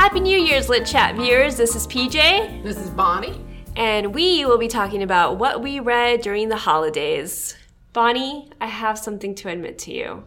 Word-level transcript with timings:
Happy 0.00 0.20
New 0.20 0.38
Year's, 0.38 0.70
Lit 0.70 0.86
Chat 0.86 1.14
viewers. 1.14 1.58
This 1.58 1.76
is 1.76 1.86
PJ, 1.86 2.62
This 2.62 2.78
is 2.78 2.88
Bonnie. 2.88 3.38
and 3.76 4.14
we 4.14 4.46
will 4.46 4.56
be 4.56 4.66
talking 4.66 5.02
about 5.02 5.36
what 5.36 5.62
we 5.62 5.78
read 5.78 6.22
during 6.22 6.48
the 6.48 6.56
holidays. 6.56 7.54
Bonnie, 7.92 8.50
I 8.62 8.66
have 8.68 8.98
something 8.98 9.34
to 9.34 9.50
admit 9.50 9.78
to 9.80 9.92
you. 9.92 10.24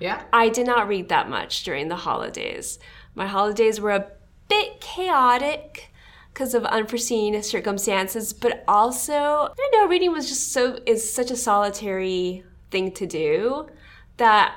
Yeah. 0.00 0.24
I 0.32 0.48
did 0.48 0.66
not 0.66 0.88
read 0.88 1.10
that 1.10 1.30
much 1.30 1.62
during 1.62 1.86
the 1.86 1.94
holidays. 1.94 2.80
My 3.14 3.28
holidays 3.28 3.80
were 3.80 3.92
a 3.92 4.10
bit 4.48 4.80
chaotic 4.80 5.92
because 6.34 6.52
of 6.52 6.64
unforeseen 6.64 7.40
circumstances, 7.44 8.32
but 8.32 8.64
also, 8.66 9.14
I 9.14 9.54
don't 9.56 9.72
know, 9.74 9.86
reading 9.86 10.10
was 10.10 10.28
just 10.28 10.50
so, 10.50 10.80
is 10.86 11.08
such 11.08 11.30
a 11.30 11.36
solitary 11.36 12.42
thing 12.72 12.90
to 12.94 13.06
do 13.06 13.68
that 14.16 14.56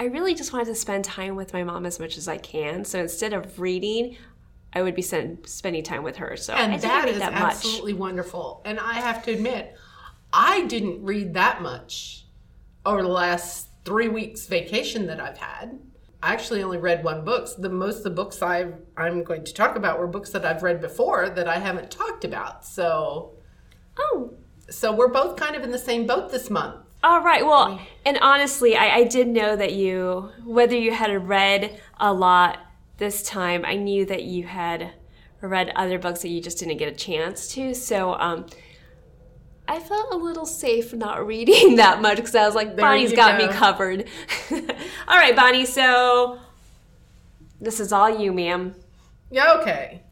I 0.00 0.04
really 0.04 0.34
just 0.34 0.52
wanted 0.54 0.64
to 0.66 0.74
spend 0.74 1.04
time 1.04 1.36
with 1.36 1.52
my 1.52 1.62
mom 1.62 1.84
as 1.84 2.00
much 2.00 2.16
as 2.16 2.26
I 2.26 2.38
can. 2.38 2.86
So 2.86 2.98
instead 2.98 3.34
of 3.34 3.60
reading, 3.60 4.16
I 4.72 4.80
would 4.80 4.94
be 4.94 5.02
spend, 5.02 5.46
spending 5.46 5.82
time 5.84 6.02
with 6.02 6.16
her. 6.16 6.38
So 6.38 6.54
I 6.54 6.60
And 6.62 6.72
didn't 6.72 7.18
that 7.18 7.18
that 7.18 7.32
much. 7.34 7.42
absolutely 7.56 7.92
wonderful. 7.92 8.62
And 8.64 8.80
I 8.80 8.94
have 8.94 9.22
to 9.24 9.32
admit, 9.32 9.76
I 10.32 10.64
didn't 10.66 11.04
read 11.04 11.34
that 11.34 11.60
much 11.60 12.24
over 12.86 13.02
the 13.02 13.08
last 13.08 13.68
three 13.84 14.08
weeks 14.08 14.46
vacation 14.46 15.06
that 15.08 15.20
I've 15.20 15.36
had. 15.36 15.78
I 16.22 16.32
actually 16.32 16.62
only 16.62 16.78
read 16.78 17.04
one 17.04 17.22
book. 17.24 17.48
The 17.58 17.68
most 17.68 17.98
of 17.98 18.04
the 18.04 18.10
books 18.10 18.40
I've, 18.40 18.74
I'm 18.96 19.22
going 19.22 19.44
to 19.44 19.52
talk 19.52 19.76
about 19.76 19.98
were 19.98 20.06
books 20.06 20.30
that 20.30 20.46
I've 20.46 20.62
read 20.62 20.80
before 20.80 21.28
that 21.28 21.46
I 21.46 21.58
haven't 21.58 21.90
talked 21.90 22.24
about. 22.24 22.64
So, 22.64 23.34
Oh, 23.98 24.32
so 24.70 24.92
we're 24.92 25.08
both 25.08 25.36
kind 25.36 25.56
of 25.56 25.62
in 25.62 25.70
the 25.72 25.78
same 25.78 26.06
boat 26.06 26.30
this 26.30 26.48
month. 26.48 26.86
All 27.02 27.22
right. 27.22 27.44
Well, 27.44 27.80
and 28.04 28.18
honestly, 28.20 28.76
I, 28.76 28.96
I 28.96 29.04
did 29.04 29.28
know 29.28 29.56
that 29.56 29.72
you, 29.72 30.30
whether 30.44 30.76
you 30.76 30.92
had 30.92 31.28
read 31.28 31.80
a 31.98 32.12
lot 32.12 32.58
this 32.98 33.22
time, 33.22 33.64
I 33.64 33.76
knew 33.76 34.04
that 34.06 34.24
you 34.24 34.44
had 34.44 34.92
read 35.40 35.72
other 35.74 35.98
books 35.98 36.20
that 36.22 36.28
you 36.28 36.42
just 36.42 36.58
didn't 36.58 36.76
get 36.76 36.92
a 36.92 36.96
chance 36.96 37.48
to. 37.54 37.74
So, 37.74 38.14
um, 38.14 38.46
I 39.66 39.78
felt 39.78 40.12
a 40.12 40.16
little 40.16 40.46
safe 40.46 40.92
not 40.92 41.24
reading 41.26 41.76
that 41.76 42.02
much 42.02 42.16
because 42.16 42.34
I 42.34 42.44
was 42.44 42.54
like, 42.54 42.76
There 42.76 42.84
Bonnie's 42.84 43.12
got 43.12 43.38
me 43.38 43.48
covered. 43.48 44.06
all 44.50 45.16
right, 45.16 45.34
Bonnie. 45.34 45.64
So, 45.64 46.38
this 47.60 47.80
is 47.80 47.92
all 47.92 48.10
you, 48.10 48.32
ma'am. 48.32 48.74
Yeah, 49.30 49.54
okay. 49.60 50.02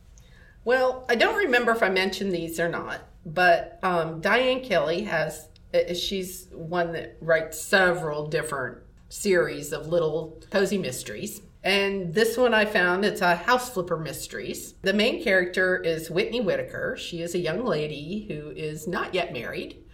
Well, 0.65 1.05
I 1.09 1.17
don't 1.17 1.37
remember 1.37 1.73
if 1.73 1.83
I 1.83 1.89
mentioned 1.89 2.33
these 2.33 2.61
or 2.61 2.69
not, 2.69 3.01
but 3.25 3.79
um, 3.83 4.21
Diane 4.21 4.63
Kelly 4.63 5.03
has, 5.05 5.49
Uh, 5.73 5.95
she's 5.95 6.49
one 6.53 6.93
that 6.93 7.17
writes 7.21 7.61
several 7.61 8.27
different 8.27 8.79
series 9.09 9.73
of 9.73 9.89
little 9.89 10.41
cozy 10.51 10.79
mysteries. 10.79 11.41
And 11.65 12.15
this 12.15 12.37
one 12.37 12.55
I 12.55 12.65
found, 12.65 13.05
it's 13.05 13.21
a 13.21 13.35
house 13.35 13.71
flipper 13.71 13.99
mysteries. 13.99 14.75
The 14.83 14.93
main 14.93 15.23
character 15.23 15.77
is 15.77 16.11
Whitney 16.11 16.41
Whitaker. 16.41 16.97
She 16.97 17.21
is 17.21 17.35
a 17.35 17.39
young 17.39 17.65
lady 17.65 18.27
who 18.29 18.51
is 18.51 18.87
not 18.87 19.13
yet 19.13 19.33
married, 19.33 19.85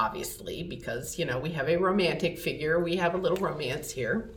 obviously, 0.00 0.62
because, 0.62 1.18
you 1.18 1.26
know, 1.26 1.38
we 1.38 1.50
have 1.50 1.68
a 1.68 1.76
romantic 1.76 2.38
figure. 2.38 2.80
We 2.80 2.96
have 2.96 3.14
a 3.14 3.18
little 3.18 3.36
romance 3.36 3.90
here. 3.90 4.30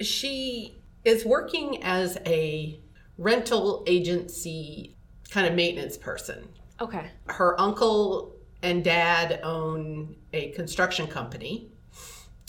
She 0.00 0.78
is 1.04 1.24
working 1.24 1.82
as 1.82 2.18
a 2.26 2.80
rental 3.18 3.84
agency 3.86 4.96
kind 5.30 5.46
of 5.46 5.54
maintenance 5.54 5.96
person. 5.96 6.48
Okay. 6.80 7.10
Her 7.26 7.60
uncle 7.60 8.33
and 8.64 8.82
dad 8.82 9.40
own 9.42 10.16
a 10.32 10.50
construction 10.52 11.06
company, 11.06 11.70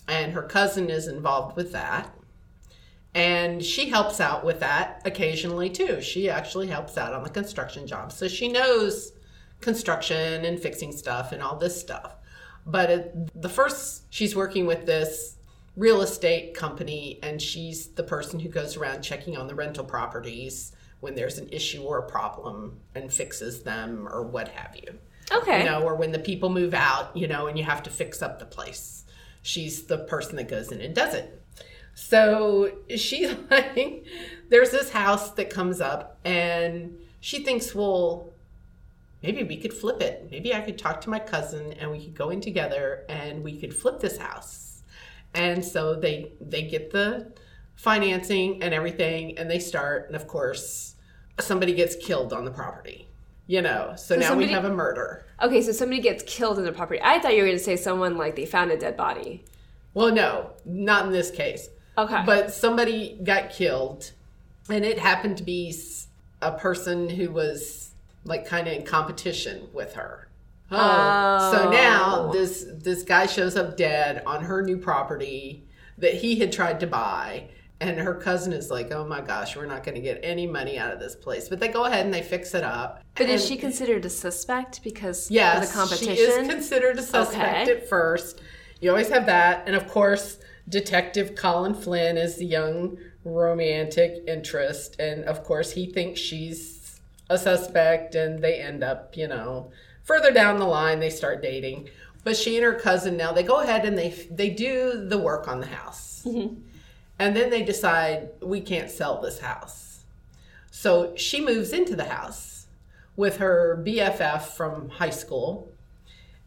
and 0.07 0.31
her 0.31 0.43
cousin 0.43 0.89
is 0.89 1.07
involved 1.07 1.57
with 1.57 1.73
that. 1.73 2.09
And 3.13 3.63
she 3.63 3.89
helps 3.89 4.19
out 4.19 4.45
with 4.45 4.59
that 4.61 5.01
occasionally 5.05 5.69
too. 5.69 6.01
She 6.01 6.29
actually 6.29 6.67
helps 6.67 6.97
out 6.97 7.13
on 7.13 7.23
the 7.23 7.29
construction 7.29 7.85
job. 7.85 8.11
So 8.11 8.27
she 8.27 8.47
knows 8.47 9.11
construction 9.61 10.45
and 10.45 10.59
fixing 10.59 10.91
stuff 10.91 11.31
and 11.31 11.41
all 11.41 11.57
this 11.57 11.79
stuff. 11.79 12.15
But 12.65 12.89
it, 12.89 13.41
the 13.41 13.49
first, 13.49 14.05
she's 14.09 14.35
working 14.35 14.65
with 14.65 14.85
this 14.85 15.37
real 15.75 16.01
estate 16.01 16.53
company, 16.53 17.19
and 17.21 17.41
she's 17.41 17.89
the 17.89 18.03
person 18.03 18.39
who 18.39 18.49
goes 18.49 18.77
around 18.77 19.01
checking 19.01 19.37
on 19.37 19.47
the 19.47 19.55
rental 19.55 19.83
properties 19.83 20.73
when 21.01 21.15
there's 21.15 21.37
an 21.37 21.49
issue 21.49 21.83
or 21.83 21.99
a 21.99 22.09
problem 22.09 22.79
and 22.95 23.11
fixes 23.11 23.63
them 23.63 24.07
or 24.09 24.23
what 24.23 24.47
have 24.49 24.75
you. 24.75 24.97
Okay. 25.31 25.59
You 25.59 25.65
know, 25.65 25.81
or 25.81 25.95
when 25.95 26.11
the 26.11 26.19
people 26.19 26.49
move 26.49 26.73
out, 26.73 27.15
you 27.15 27.27
know, 27.27 27.47
and 27.47 27.57
you 27.57 27.63
have 27.63 27.83
to 27.83 27.89
fix 27.89 28.21
up 28.21 28.39
the 28.39 28.45
place. 28.45 29.05
She's 29.41 29.83
the 29.83 29.99
person 29.99 30.35
that 30.37 30.47
goes 30.47 30.71
in 30.71 30.81
and 30.81 30.93
does 30.95 31.13
it. 31.13 31.41
So 31.95 32.71
she 32.95 33.27
like, 33.49 34.05
there's 34.49 34.71
this 34.71 34.91
house 34.91 35.31
that 35.31 35.49
comes 35.49 35.81
up, 35.81 36.19
and 36.23 36.97
she 37.19 37.43
thinks, 37.43 37.73
well, 37.73 38.33
maybe 39.23 39.43
we 39.43 39.57
could 39.57 39.73
flip 39.73 40.01
it. 40.01 40.27
Maybe 40.29 40.53
I 40.53 40.61
could 40.61 40.77
talk 40.77 41.01
to 41.01 41.09
my 41.09 41.19
cousin, 41.19 41.73
and 41.73 41.89
we 41.89 42.03
could 42.03 42.15
go 42.15 42.29
in 42.29 42.41
together, 42.41 43.05
and 43.09 43.43
we 43.43 43.59
could 43.59 43.73
flip 43.73 43.99
this 43.99 44.17
house. 44.17 44.83
And 45.33 45.63
so 45.63 45.95
they 45.95 46.33
they 46.39 46.63
get 46.63 46.91
the 46.91 47.33
financing 47.75 48.61
and 48.61 48.73
everything, 48.73 49.37
and 49.37 49.49
they 49.49 49.59
start, 49.59 50.07
and 50.07 50.15
of 50.15 50.27
course, 50.27 50.95
somebody 51.39 51.73
gets 51.73 51.95
killed 51.95 52.33
on 52.33 52.45
the 52.45 52.51
property. 52.51 53.04
You 53.47 53.61
know, 53.61 53.93
so, 53.95 54.15
now 54.15 54.29
somebody- 54.29 54.47
we 54.47 54.53
have 54.53 54.65
a 54.65 54.73
murder. 54.73 55.23
Okay, 55.41 55.61
so 55.61 55.71
somebody 55.71 56.01
gets 56.01 56.23
killed 56.23 56.57
in 56.57 56.65
the 56.65 56.71
property. 56.71 56.99
I 57.03 57.19
thought 57.19 57.33
you 57.33 57.41
were 57.41 57.47
going 57.47 57.57
to 57.57 57.63
say 57.63 57.75
someone 57.75 58.17
like 58.17 58.35
they 58.35 58.45
found 58.45 58.71
a 58.71 58.77
dead 58.77 58.97
body. 58.97 59.43
Well, 59.93 60.11
no, 60.11 60.51
not 60.65 61.05
in 61.05 61.11
this 61.11 61.29
case. 61.29 61.69
Okay. 61.97 62.23
But 62.25 62.53
somebody 62.53 63.19
got 63.23 63.51
killed, 63.51 64.11
and 64.69 64.83
it 64.83 64.99
happened 64.99 65.37
to 65.37 65.43
be 65.43 65.73
a 66.41 66.51
person 66.51 67.09
who 67.09 67.31
was 67.31 67.91
like 68.25 68.45
kind 68.45 68.67
of 68.67 68.73
in 68.73 68.83
competition 68.83 69.67
with 69.73 69.93
her. 69.93 70.27
Oh. 70.71 71.51
So 71.51 71.67
oh. 71.67 71.71
now 71.71 72.31
this 72.31 72.65
this 72.69 73.03
guy 73.03 73.27
shows 73.27 73.55
up 73.55 73.77
dead 73.77 74.23
on 74.25 74.43
her 74.43 74.61
new 74.63 74.77
property 74.77 75.67
that 75.97 76.15
he 76.15 76.39
had 76.39 76.51
tried 76.51 76.79
to 76.81 76.87
buy. 76.87 77.49
And 77.81 77.99
her 77.99 78.13
cousin 78.15 78.53
is 78.53 78.71
like, 78.71 78.91
"Oh 78.91 79.05
my 79.05 79.19
gosh, 79.21 79.55
we're 79.57 79.65
not 79.65 79.83
going 79.83 79.95
to 79.95 80.01
get 80.01 80.19
any 80.23 80.47
money 80.47 80.77
out 80.77 80.93
of 80.93 80.99
this 80.99 81.15
place." 81.15 81.49
But 81.49 81.59
they 81.59 81.67
go 81.67 81.85
ahead 81.85 82.05
and 82.05 82.13
they 82.13 82.21
fix 82.21 82.53
it 82.55 82.63
up. 82.63 83.01
But 83.15 83.27
is 83.29 83.45
she 83.45 83.57
considered 83.57 84.05
a 84.05 84.09
suspect 84.09 84.81
because 84.83 85.29
Yes, 85.29 85.63
of 85.63 85.67
the 85.69 85.73
competition? 85.79 86.15
she 86.15 86.21
is 86.21 86.47
considered 86.47 86.97
a 86.99 87.03
suspect 87.03 87.67
Okay. 87.69 87.71
at 87.77 87.89
first. 87.89 88.39
You 88.79 88.91
always 88.91 89.09
have 89.09 89.25
that, 89.25 89.63
and 89.67 89.75
of 89.75 89.87
course, 89.89 90.37
Detective 90.69 91.35
Colin 91.35 91.73
Flynn 91.73 92.17
is 92.17 92.37
the 92.37 92.45
young 92.45 92.97
romantic 93.25 94.23
interest, 94.27 94.99
and 94.99 95.23
of 95.25 95.43
course, 95.43 95.71
he 95.71 95.85
thinks 95.91 96.19
she's 96.19 96.99
a 97.29 97.37
suspect, 97.37 98.15
and 98.15 98.39
they 98.39 98.55
end 98.61 98.83
up, 98.83 99.17
you 99.17 99.27
know, 99.27 99.71
further 100.03 100.31
down 100.31 100.59
the 100.59 100.65
line, 100.65 100.99
they 100.99 101.09
start 101.09 101.41
dating. 101.41 101.89
But 102.23 102.37
she 102.37 102.55
and 102.55 102.63
her 102.65 102.73
cousin 102.73 103.17
now 103.17 103.31
they 103.33 103.43
go 103.43 103.59
ahead 103.59 103.85
and 103.85 103.97
they 103.97 104.09
they 104.31 104.49
do 104.49 105.05
the 105.07 105.17
work 105.17 105.47
on 105.47 105.59
the 105.59 105.67
house, 105.67 106.23
mm-hmm. 106.25 106.55
And 107.19 107.35
then 107.35 107.49
they 107.49 107.63
decide 107.63 108.29
we 108.41 108.61
can't 108.61 108.89
sell 108.89 109.21
this 109.21 109.39
house. 109.39 110.03
So 110.71 111.15
she 111.15 111.43
moves 111.43 111.71
into 111.71 111.95
the 111.95 112.05
house 112.05 112.67
with 113.15 113.37
her 113.37 113.81
BFF 113.85 114.41
from 114.41 114.89
high 114.89 115.09
school 115.09 115.71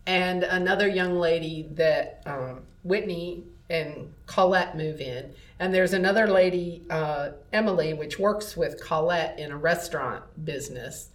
and 0.06 0.42
another 0.42 0.88
young 0.88 1.18
lady 1.18 1.68
that 1.72 2.22
um, 2.26 2.62
Whitney 2.82 3.44
and 3.70 4.12
Colette 4.26 4.76
move 4.76 5.00
in. 5.00 5.34
And 5.58 5.74
there's 5.74 5.92
another 5.92 6.26
lady, 6.26 6.82
uh, 6.88 7.30
Emily, 7.52 7.92
which 7.92 8.18
works 8.18 8.56
with 8.56 8.82
Colette 8.82 9.38
in 9.38 9.50
a 9.50 9.56
restaurant 9.56 10.24
business. 10.44 11.10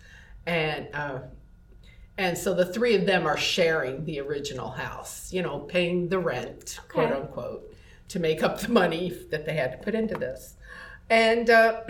And 0.46 0.90
uh, 0.94 1.20
and 2.18 2.38
so 2.38 2.54
the 2.54 2.66
three 2.66 2.96
of 2.96 3.08
them 3.08 3.26
are 3.26 3.38
sharing 3.38 4.06
the 4.06 4.20
original 4.20 4.70
house, 4.70 5.34
you 5.34 5.42
know, 5.42 5.60
paying 5.60 6.10
the 6.10 6.20
rent, 6.20 6.80
quote 6.88 7.12
unquote, 7.12 7.73
to 8.14 8.20
make 8.20 8.44
up 8.44 8.60
the 8.60 8.70
money 8.70 9.12
that 9.32 9.44
they 9.44 9.56
had 9.56 9.72
to 9.72 9.78
put 9.80 9.96
into 9.96 10.14
this. 10.14 10.56
And 11.10 11.50
uh, 11.50 11.82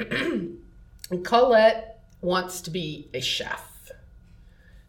Colette 1.23 2.01
wants 2.21 2.61
to 2.61 2.71
be 2.71 3.09
a 3.13 3.19
chef. 3.19 3.91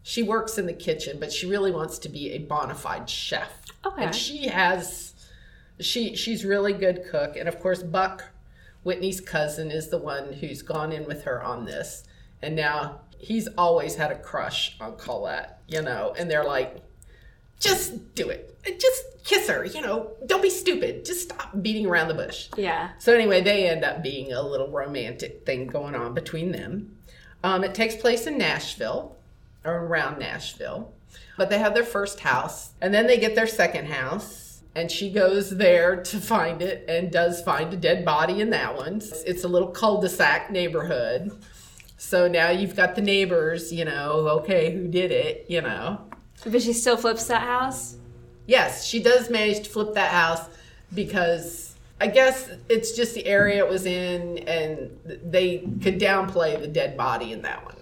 She 0.04 0.22
works 0.22 0.58
in 0.58 0.66
the 0.66 0.72
kitchen, 0.72 1.18
but 1.18 1.32
she 1.32 1.46
really 1.46 1.72
wants 1.72 1.98
to 1.98 2.08
be 2.08 2.30
a 2.30 2.38
bona 2.38 2.76
fide 2.76 3.10
chef. 3.10 3.50
Okay. 3.84 4.04
And 4.04 4.14
she 4.14 4.46
has, 4.46 5.14
she 5.80 6.14
she's 6.14 6.44
really 6.44 6.72
good 6.72 7.04
cook, 7.10 7.36
and 7.36 7.48
of 7.48 7.58
course 7.58 7.82
Buck, 7.82 8.30
Whitney's 8.84 9.20
cousin, 9.20 9.72
is 9.72 9.88
the 9.88 9.98
one 9.98 10.34
who's 10.34 10.62
gone 10.62 10.92
in 10.92 11.04
with 11.04 11.24
her 11.24 11.42
on 11.42 11.64
this, 11.64 12.04
and 12.42 12.54
now 12.54 13.00
he's 13.18 13.48
always 13.58 13.96
had 13.96 14.12
a 14.12 14.18
crush 14.18 14.76
on 14.80 14.96
Colette, 14.98 15.58
you 15.66 15.82
know, 15.82 16.14
and 16.16 16.30
they're 16.30 16.44
like, 16.44 16.76
just 17.64 18.14
do 18.14 18.28
it, 18.28 18.56
just 18.78 19.02
kiss 19.24 19.48
her, 19.48 19.64
you 19.64 19.80
know, 19.80 20.12
don't 20.26 20.42
be 20.42 20.50
stupid, 20.50 21.04
just 21.04 21.22
stop 21.30 21.62
beating 21.62 21.86
around 21.86 22.08
the 22.08 22.14
bush. 22.14 22.48
yeah. 22.56 22.90
So 22.98 23.14
anyway, 23.14 23.40
they 23.40 23.68
end 23.68 23.84
up 23.84 24.02
being 24.02 24.32
a 24.32 24.42
little 24.42 24.70
romantic 24.70 25.44
thing 25.46 25.66
going 25.66 25.94
on 25.94 26.14
between 26.14 26.52
them. 26.52 26.96
Um, 27.42 27.64
it 27.64 27.74
takes 27.74 27.96
place 27.96 28.26
in 28.26 28.38
Nashville, 28.38 29.16
or 29.64 29.86
around 29.86 30.18
Nashville, 30.18 30.92
but 31.36 31.50
they 31.50 31.58
have 31.58 31.74
their 31.74 31.84
first 31.84 32.20
house, 32.20 32.72
and 32.80 32.92
then 32.92 33.06
they 33.06 33.18
get 33.18 33.34
their 33.34 33.46
second 33.46 33.86
house, 33.86 34.62
and 34.74 34.90
she 34.90 35.10
goes 35.10 35.56
there 35.56 36.02
to 36.02 36.18
find 36.18 36.60
it 36.60 36.84
and 36.88 37.10
does 37.10 37.42
find 37.42 37.72
a 37.72 37.76
dead 37.76 38.04
body 38.04 38.40
in 38.40 38.50
that 38.50 38.76
one. 38.76 39.00
It's 39.26 39.44
a 39.44 39.48
little 39.48 39.68
cul-de-sac 39.68 40.50
neighborhood. 40.50 41.30
So 41.96 42.28
now 42.28 42.50
you've 42.50 42.74
got 42.76 42.94
the 42.96 43.00
neighbors, 43.02 43.72
you 43.72 43.84
know, 43.84 44.28
okay, 44.40 44.72
who 44.74 44.88
did 44.88 45.10
it, 45.12 45.46
you 45.48 45.62
know. 45.62 46.00
But 46.46 46.62
she 46.62 46.72
still 46.72 46.96
flips 46.96 47.26
that 47.26 47.42
house? 47.42 47.96
Yes, 48.46 48.84
she 48.84 49.02
does 49.02 49.30
manage 49.30 49.62
to 49.64 49.70
flip 49.70 49.94
that 49.94 50.10
house 50.10 50.46
because 50.94 51.74
I 52.00 52.08
guess 52.08 52.50
it's 52.68 52.92
just 52.92 53.14
the 53.14 53.24
area 53.26 53.64
it 53.64 53.68
was 53.70 53.86
in 53.86 54.38
and 54.40 54.90
they 55.04 55.58
could 55.82 55.98
downplay 55.98 56.60
the 56.60 56.68
dead 56.68 56.96
body 56.96 57.32
in 57.32 57.42
that 57.42 57.64
one. 57.64 57.76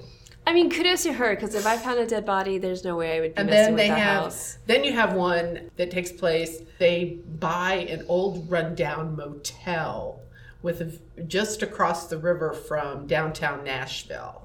I 0.46 0.52
mean, 0.52 0.70
kudos 0.70 1.04
to 1.04 1.12
her 1.12 1.34
because 1.34 1.54
if 1.54 1.66
I 1.66 1.76
found 1.76 1.98
a 2.00 2.06
dead 2.06 2.26
body, 2.26 2.58
there's 2.58 2.84
no 2.84 2.96
way 2.96 3.16
I 3.16 3.20
would 3.20 3.34
be 3.34 3.40
And 3.40 3.48
messing 3.48 3.76
then 3.76 3.88
with 3.90 3.96
that 3.96 3.98
have 3.98 4.22
house. 4.24 4.58
then 4.66 4.84
you 4.84 4.92
have 4.92 5.14
one 5.14 5.70
that 5.76 5.90
takes 5.90 6.10
place 6.12 6.58
they 6.78 7.18
buy 7.38 7.74
an 7.88 8.04
old 8.08 8.50
rundown 8.50 9.14
motel 9.16 10.20
with 10.62 10.80
a, 10.80 11.22
just 11.22 11.62
across 11.62 12.08
the 12.08 12.18
river 12.18 12.52
from 12.52 13.06
downtown 13.06 13.64
Nashville. 13.64 14.41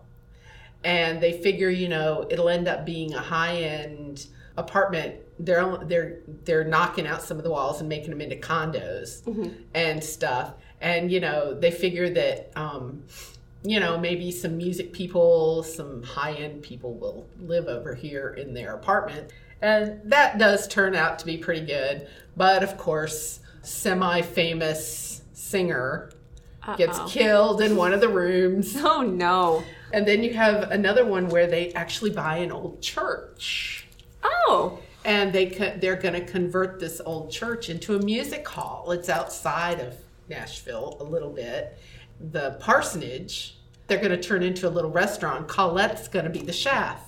And 0.83 1.21
they 1.21 1.41
figure, 1.41 1.69
you 1.69 1.89
know, 1.89 2.25
it'll 2.29 2.49
end 2.49 2.67
up 2.67 2.85
being 2.85 3.13
a 3.13 3.19
high-end 3.21 4.27
apartment. 4.55 5.15
They're 5.39 5.77
they're 5.83 6.19
they're 6.45 6.63
knocking 6.63 7.05
out 7.05 7.21
some 7.21 7.37
of 7.37 7.43
the 7.43 7.51
walls 7.51 7.79
and 7.79 7.89
making 7.89 8.09
them 8.09 8.21
into 8.21 8.35
condos 8.37 9.21
and 9.73 10.03
stuff. 10.03 10.53
And 10.81 11.11
you 11.11 11.19
know, 11.19 11.53
they 11.53 11.71
figure 11.71 12.09
that 12.11 12.51
um, 12.55 13.03
you 13.63 13.79
know, 13.79 13.97
maybe 13.97 14.31
some 14.31 14.55
music 14.57 14.93
people, 14.93 15.63
some 15.63 16.03
high 16.03 16.33
end 16.33 16.61
people 16.63 16.93
will 16.93 17.27
live 17.39 17.67
over 17.67 17.93
here 17.93 18.29
in 18.29 18.53
their 18.53 18.73
apartment. 18.75 19.31
And 19.61 19.99
that 20.05 20.37
does 20.37 20.67
turn 20.67 20.95
out 20.95 21.19
to 21.19 21.25
be 21.25 21.37
pretty 21.37 21.65
good. 21.65 22.07
But 22.35 22.63
of 22.63 22.77
course, 22.77 23.39
semi 23.63 24.21
famous 24.21 25.21
singer 25.33 26.11
gets 26.77 26.99
Uh-oh. 26.99 27.07
killed 27.07 27.61
in 27.61 27.75
one 27.75 27.93
of 27.93 28.01
the 28.01 28.09
rooms. 28.09 28.75
Oh 28.83 29.01
no. 29.01 29.63
And 29.93 30.07
then 30.07 30.23
you 30.23 30.33
have 30.33 30.71
another 30.71 31.05
one 31.05 31.29
where 31.29 31.47
they 31.47 31.71
actually 31.73 32.11
buy 32.11 32.37
an 32.37 32.51
old 32.51 32.81
church. 32.81 33.87
Oh. 34.23 34.79
And 35.05 35.31
they 35.31 35.47
co- 35.47 35.77
they're 35.77 35.95
going 35.95 36.13
to 36.15 36.25
convert 36.25 36.79
this 36.79 36.99
old 37.05 37.31
church 37.31 37.69
into 37.69 37.95
a 37.95 37.99
music 38.03 38.47
hall. 38.47 38.91
It's 38.91 39.07
outside 39.09 39.79
of 39.79 39.95
Nashville 40.27 40.97
a 40.99 41.03
little 41.03 41.29
bit. 41.31 41.77
The 42.19 42.57
parsonage, 42.59 43.57
they're 43.87 43.99
going 43.99 44.11
to 44.11 44.21
turn 44.21 44.43
into 44.43 44.67
a 44.67 44.71
little 44.71 44.91
restaurant. 44.91 45.47
Colette's 45.47 46.07
going 46.09 46.25
to 46.25 46.31
be 46.31 46.41
the 46.41 46.51
chef. 46.53 47.01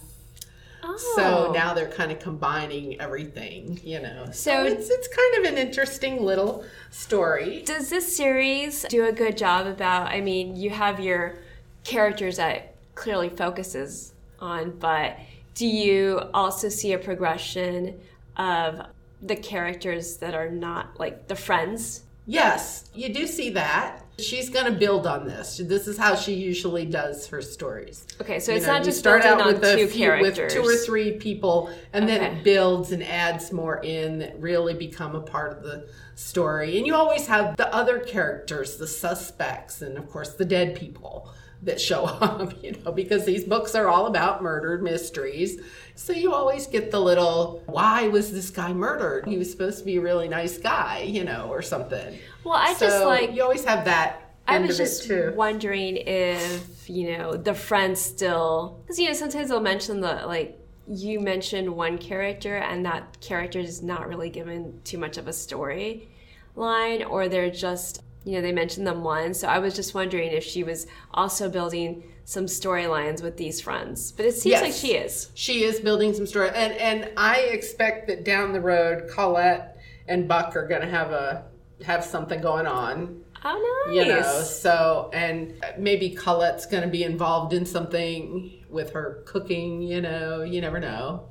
Oh. 0.81 0.97
So 1.17 1.51
now 1.51 1.73
they're 1.73 1.91
kind 1.91 2.09
of 2.11 2.19
combining 2.19 3.01
everything, 3.01 3.81
you 3.83 3.99
know. 3.99 4.25
So, 4.27 4.31
So- 4.31 4.63
it's 4.63 4.89
it's 4.89 5.07
kind 5.09 5.45
of 5.45 5.51
an 5.51 5.57
interesting 5.57 6.23
little 6.23 6.63
story. 6.91 7.63
Does 7.65 7.89
this 7.89 8.15
series 8.15 8.83
do 8.89 9.05
a 9.05 9.11
good 9.11 9.37
job 9.37 9.67
about? 9.67 10.07
I 10.07 10.21
mean, 10.21 10.55
you 10.55 10.69
have 10.69 11.01
your 11.01 11.39
characters 11.83 12.37
that 12.37 12.55
it 12.55 12.75
clearly 12.95 13.29
focuses 13.29 14.13
on, 14.39 14.71
but 14.79 15.17
do 15.55 15.67
you 15.67 16.21
also 16.33 16.69
see 16.69 16.93
a 16.93 16.97
progression 16.97 17.99
of 18.37 18.81
the 19.21 19.35
characters 19.35 20.17
that 20.17 20.33
are 20.33 20.49
not 20.49 20.99
like 20.99 21.27
the 21.27 21.35
friends? 21.35 22.03
Yes, 22.25 22.89
you 22.93 23.11
do 23.11 23.25
see 23.25 23.49
that. 23.51 24.05
She's 24.19 24.49
going 24.49 24.71
to 24.71 24.77
build 24.77 25.07
on 25.07 25.25
this. 25.25 25.57
This 25.63 25.87
is 25.87 25.97
how 25.97 26.15
she 26.15 26.33
usually 26.35 26.85
does 26.85 27.25
her 27.27 27.41
stories. 27.41 28.05
Okay, 28.21 28.39
so 28.39 28.51
You 28.51 28.57
it's 28.57 28.67
know, 28.67 28.73
not 28.73 28.83
just 28.83 28.99
start 28.99 29.23
out 29.23 29.45
with 29.45 29.63
two 29.63 29.87
few, 29.87 30.05
characters. 30.05 30.37
with 30.37 30.49
two 30.53 30.61
or 30.61 30.75
three 30.75 31.13
people, 31.13 31.71
and 31.93 32.07
then 32.07 32.21
it 32.21 32.43
builds 32.43 32.91
and 32.91 33.01
adds 33.01 33.51
more 33.51 33.81
in 33.83 34.19
that 34.19 34.39
really 34.39 34.73
become 34.75 35.15
a 35.15 35.21
part 35.21 35.57
of 35.57 35.63
the 35.63 35.89
story. 36.15 36.77
And 36.77 36.85
you 36.85 36.93
always 36.93 37.25
have 37.27 37.57
the 37.57 37.73
other 37.73 37.99
characters, 37.99 38.77
the 38.77 38.87
suspects, 38.87 39.81
and 39.81 39.97
of 39.97 40.09
course 40.09 40.33
the 40.33 40.45
dead 40.45 40.75
people 40.75 41.31
that 41.63 41.79
show 41.79 42.03
up. 42.21 42.63
You 42.63 42.73
know, 42.83 42.91
because 42.91 43.25
these 43.25 43.43
books 43.43 43.75
are 43.75 43.87
all 43.87 44.07
about 44.07 44.41
murder 44.41 44.77
mysteries. 44.77 45.61
So 45.95 46.13
you 46.13 46.33
always 46.33 46.67
get 46.67 46.91
the 46.91 46.99
little, 46.99 47.61
why 47.65 48.07
was 48.07 48.31
this 48.31 48.49
guy 48.49 48.71
murdered? 48.71 49.27
He 49.27 49.37
was 49.37 49.51
supposed 49.51 49.79
to 49.79 49.85
be 49.85 49.97
a 49.97 50.01
really 50.01 50.29
nice 50.29 50.57
guy, 50.57 51.01
you 51.01 51.23
know, 51.23 51.47
or 51.49 51.61
something. 51.61 52.17
Well, 52.43 52.55
I 52.55 52.73
just 52.75 53.05
like 53.05 53.33
you 53.33 53.43
always 53.43 53.65
have 53.65 53.85
that. 53.85 54.25
I 54.47 54.57
was 54.59 54.77
just 54.77 55.11
wondering 55.35 55.97
if 55.97 56.89
you 56.89 57.17
know 57.17 57.37
the 57.37 57.53
friends 57.53 58.01
still 58.01 58.79
because 58.81 58.97
you 58.97 59.07
know 59.07 59.13
sometimes 59.13 59.49
they'll 59.49 59.59
mention 59.59 60.01
the 60.01 60.23
like 60.25 60.59
you 60.87 61.19
mentioned 61.19 61.69
one 61.69 61.99
character 61.99 62.57
and 62.57 62.83
that 62.85 63.19
character 63.21 63.59
is 63.59 63.83
not 63.83 64.07
really 64.07 64.29
given 64.29 64.81
too 64.83 64.97
much 64.97 65.17
of 65.17 65.27
a 65.27 65.33
story 65.33 66.09
line 66.55 67.03
or 67.03 67.29
they're 67.29 67.51
just 67.51 68.01
you 68.25 68.33
know 68.33 68.41
they 68.41 68.51
mentioned 68.51 68.85
them 68.85 69.03
once 69.03 69.39
so 69.39 69.47
i 69.47 69.59
was 69.59 69.75
just 69.75 69.93
wondering 69.93 70.29
if 70.31 70.43
she 70.43 70.63
was 70.63 70.85
also 71.13 71.49
building 71.49 72.03
some 72.25 72.45
storylines 72.45 73.23
with 73.23 73.37
these 73.37 73.59
friends 73.61 74.11
but 74.11 74.25
it 74.25 74.33
seems 74.33 74.51
Yes. 74.51 74.61
like 74.61 74.73
she 74.73 74.93
is 74.95 75.29
She 75.33 75.63
is 75.63 75.79
building 75.79 76.13
some 76.13 76.27
story, 76.27 76.49
and 76.53 76.73
and 76.73 77.09
I 77.17 77.37
expect 77.57 78.07
that 78.07 78.23
down 78.23 78.53
the 78.53 78.61
road, 78.61 79.09
Colette 79.09 79.77
and 80.07 80.27
Buck 80.27 80.55
are 80.55 80.67
going 80.67 80.81
to 80.81 80.87
have 80.89 81.11
a 81.11 81.45
have 81.85 82.03
something 82.03 82.39
going 82.41 82.67
on. 82.67 83.21
oh 83.45 83.83
nice 83.87 83.95
You 83.95 84.05
know, 84.05 84.41
so 84.43 85.09
and 85.13 85.53
maybe 85.77 86.11
Colette's 86.11 86.65
going 86.67 86.83
to 86.83 86.89
be 86.89 87.03
involved 87.03 87.53
in 87.53 87.65
something 87.65 88.63
with 88.69 88.91
her 88.91 89.23
cooking. 89.25 89.81
You 89.81 90.01
know, 90.01 90.43
you 90.43 90.61
never 90.61 90.79
know. 90.79 91.29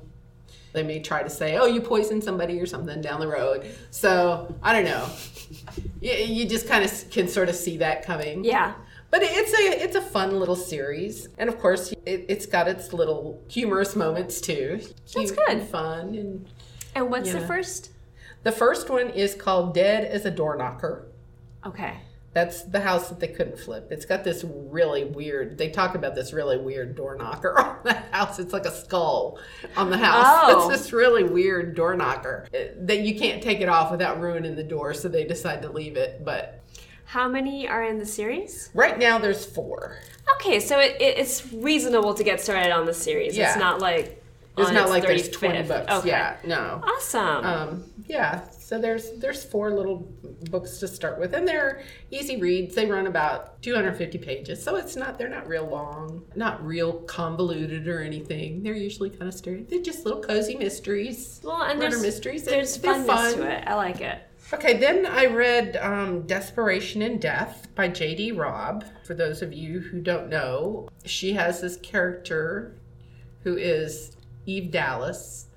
They 0.73 0.83
may 0.83 0.99
try 0.99 1.23
to 1.23 1.29
say, 1.29 1.57
"Oh, 1.57 1.65
you 1.65 1.81
poisoned 1.81 2.23
somebody" 2.23 2.59
or 2.59 2.65
something 2.65 3.01
down 3.01 3.19
the 3.19 3.27
road. 3.27 3.65
So 3.91 4.53
I 4.61 4.73
don't 4.73 4.85
know. 4.85 5.09
You, 6.01 6.11
you 6.13 6.47
just 6.47 6.67
kind 6.67 6.83
of 6.85 7.09
can 7.09 7.27
sort 7.27 7.49
of 7.49 7.55
see 7.55 7.77
that 7.77 8.05
coming. 8.05 8.43
yeah 8.43 8.73
But 9.09 9.21
it's 9.23 9.53
a 9.53 9.83
it's 9.83 9.95
a 9.95 10.01
fun 10.01 10.39
little 10.39 10.55
series, 10.55 11.27
and 11.37 11.49
of 11.49 11.59
course, 11.59 11.91
it, 12.05 12.25
it's 12.29 12.45
got 12.45 12.67
its 12.67 12.93
little 12.93 13.41
humorous 13.47 13.95
moments 13.95 14.39
too. 14.41 14.79
That's 15.15 15.31
good. 15.31 15.49
and 15.49 15.67
fun. 15.67 16.15
And 16.15 16.47
and 16.95 17.09
what's 17.09 17.31
the 17.31 17.41
first 17.41 17.91
the 18.43 18.51
first 18.51 18.89
one 18.89 19.09
is 19.09 19.33
called 19.35 19.73
"Dead 19.73 20.05
as 20.05 20.25
a 20.25 20.31
Door 20.31 20.57
Knocker." 20.57 21.07
okay 21.65 21.97
That's 22.39 22.61
the 22.63 22.79
house 22.79 23.09
that 23.09 23.19
they 23.19 23.27
couldn't 23.27 23.59
flip. 23.59 23.91
It's 23.91 24.05
got 24.05 24.23
this 24.23 24.45
really 24.47 25.03
weird. 25.03 25.57
They 25.57 25.69
talk 25.71 25.93
about 25.95 26.15
this 26.15 26.31
really 26.31 26.57
weird 26.57 26.95
door 26.95 27.17
knocker 27.17 27.59
on 27.65 27.79
the 27.83 27.95
house. 27.95 28.39
It's 28.39 28.53
like 28.53 28.65
a 28.65 28.71
skull 28.71 29.39
on 29.75 29.89
the 29.89 29.97
house. 29.97 30.25
Oh. 30.41 30.69
It's 30.69 30.83
this 30.83 30.93
really 30.93 31.23
weird 31.23 31.75
door 31.75 31.95
knocker 31.95 32.47
uh, 32.53 32.57
that 32.85 33.01
you 33.01 33.19
can't 33.19 33.43
take 33.43 33.59
it 33.59 33.67
off 33.67 33.91
without 33.91 34.21
ruining 34.21 34.55
the 34.55 34.63
door. 34.63 34.93
So 34.93 35.09
they 35.09 35.25
decide 35.25 35.61
to 35.63 35.69
leave 35.69 35.97
it. 35.97 36.23
But 36.23 36.61
how 37.03 37.27
many 37.27 37.67
are 37.67 37.83
in 37.83 37.99
the 37.99 38.05
series 38.05 38.69
right 38.73 38.97
now 38.97 39.17
there's 39.17 39.45
four. 39.45 39.97
Okay, 40.35 40.59
so 40.61 40.79
it, 40.79 40.95
it, 41.01 41.17
it's 41.17 41.51
reasonable 41.51 42.13
to 42.13 42.23
get 42.23 42.39
started 42.39 42.71
on 42.71 42.85
the 42.85 42.93
series. 42.93 43.35
Yeah. 43.35 43.49
It's 43.49 43.59
not 43.59 43.81
like 43.81 44.23
It's 44.57 44.71
not 44.71 44.83
its 44.83 44.89
like 44.91 45.03
there's 45.03 45.29
twenty 45.29 45.63
books. 45.63 45.91
Okay. 45.91 46.09
Yeah, 46.09 46.37
no. 46.45 46.81
Awesome. 46.83 47.45
Um, 47.45 47.83
yeah, 48.07 48.45
so 48.69 48.77
there's 48.77 49.13
there's 49.13 49.43
four 49.43 49.71
little 49.71 50.13
books 50.51 50.77
to 50.77 50.87
start 50.87 51.19
with, 51.19 51.33
and 51.33 51.47
they're 51.47 51.81
easy 52.11 52.37
reads. 52.39 52.75
They 52.75 52.85
run 52.85 53.07
about 53.07 53.59
250 53.63 54.19
pages, 54.19 54.61
so 54.61 54.75
it's 54.75 54.95
not 54.95 55.17
they're 55.17 55.27
not 55.27 55.47
real 55.47 55.65
long, 55.65 56.23
not 56.35 56.63
real 56.63 56.93
convoluted 57.01 57.87
or 57.87 57.99
anything. 58.03 58.61
They're 58.61 58.75
usually 58.75 59.09
kind 59.09 59.23
of 59.23 59.33
sturdy. 59.33 59.63
They're 59.63 59.81
just 59.81 60.05
little 60.05 60.21
cozy 60.21 60.55
mysteries. 60.55 61.41
well, 61.43 61.63
and 61.63 61.79
murder 61.79 61.89
there's 61.89 62.03
mysteries. 62.03 62.43
There's 62.43 62.77
funness 62.77 63.07
fun. 63.07 63.33
to 63.37 63.57
it. 63.57 63.63
I 63.65 63.73
like 63.73 64.01
it. 64.01 64.21
Okay, 64.53 64.77
then 64.77 65.07
I 65.07 65.25
read 65.25 65.75
um, 65.77 66.27
Desperation 66.27 67.01
in 67.01 67.17
Death 67.17 67.69
by 67.73 67.87
J.D. 67.87 68.33
Robb. 68.33 68.85
For 69.03 69.15
those 69.15 69.41
of 69.41 69.51
you 69.51 69.79
who 69.79 69.99
don't 69.99 70.29
know, 70.29 70.89
she 71.05 71.33
has 71.33 71.59
this 71.59 71.77
character 71.77 72.75
who 73.41 73.57
is 73.57 74.15
Eve 74.45 74.69
Dallas, 74.69 75.47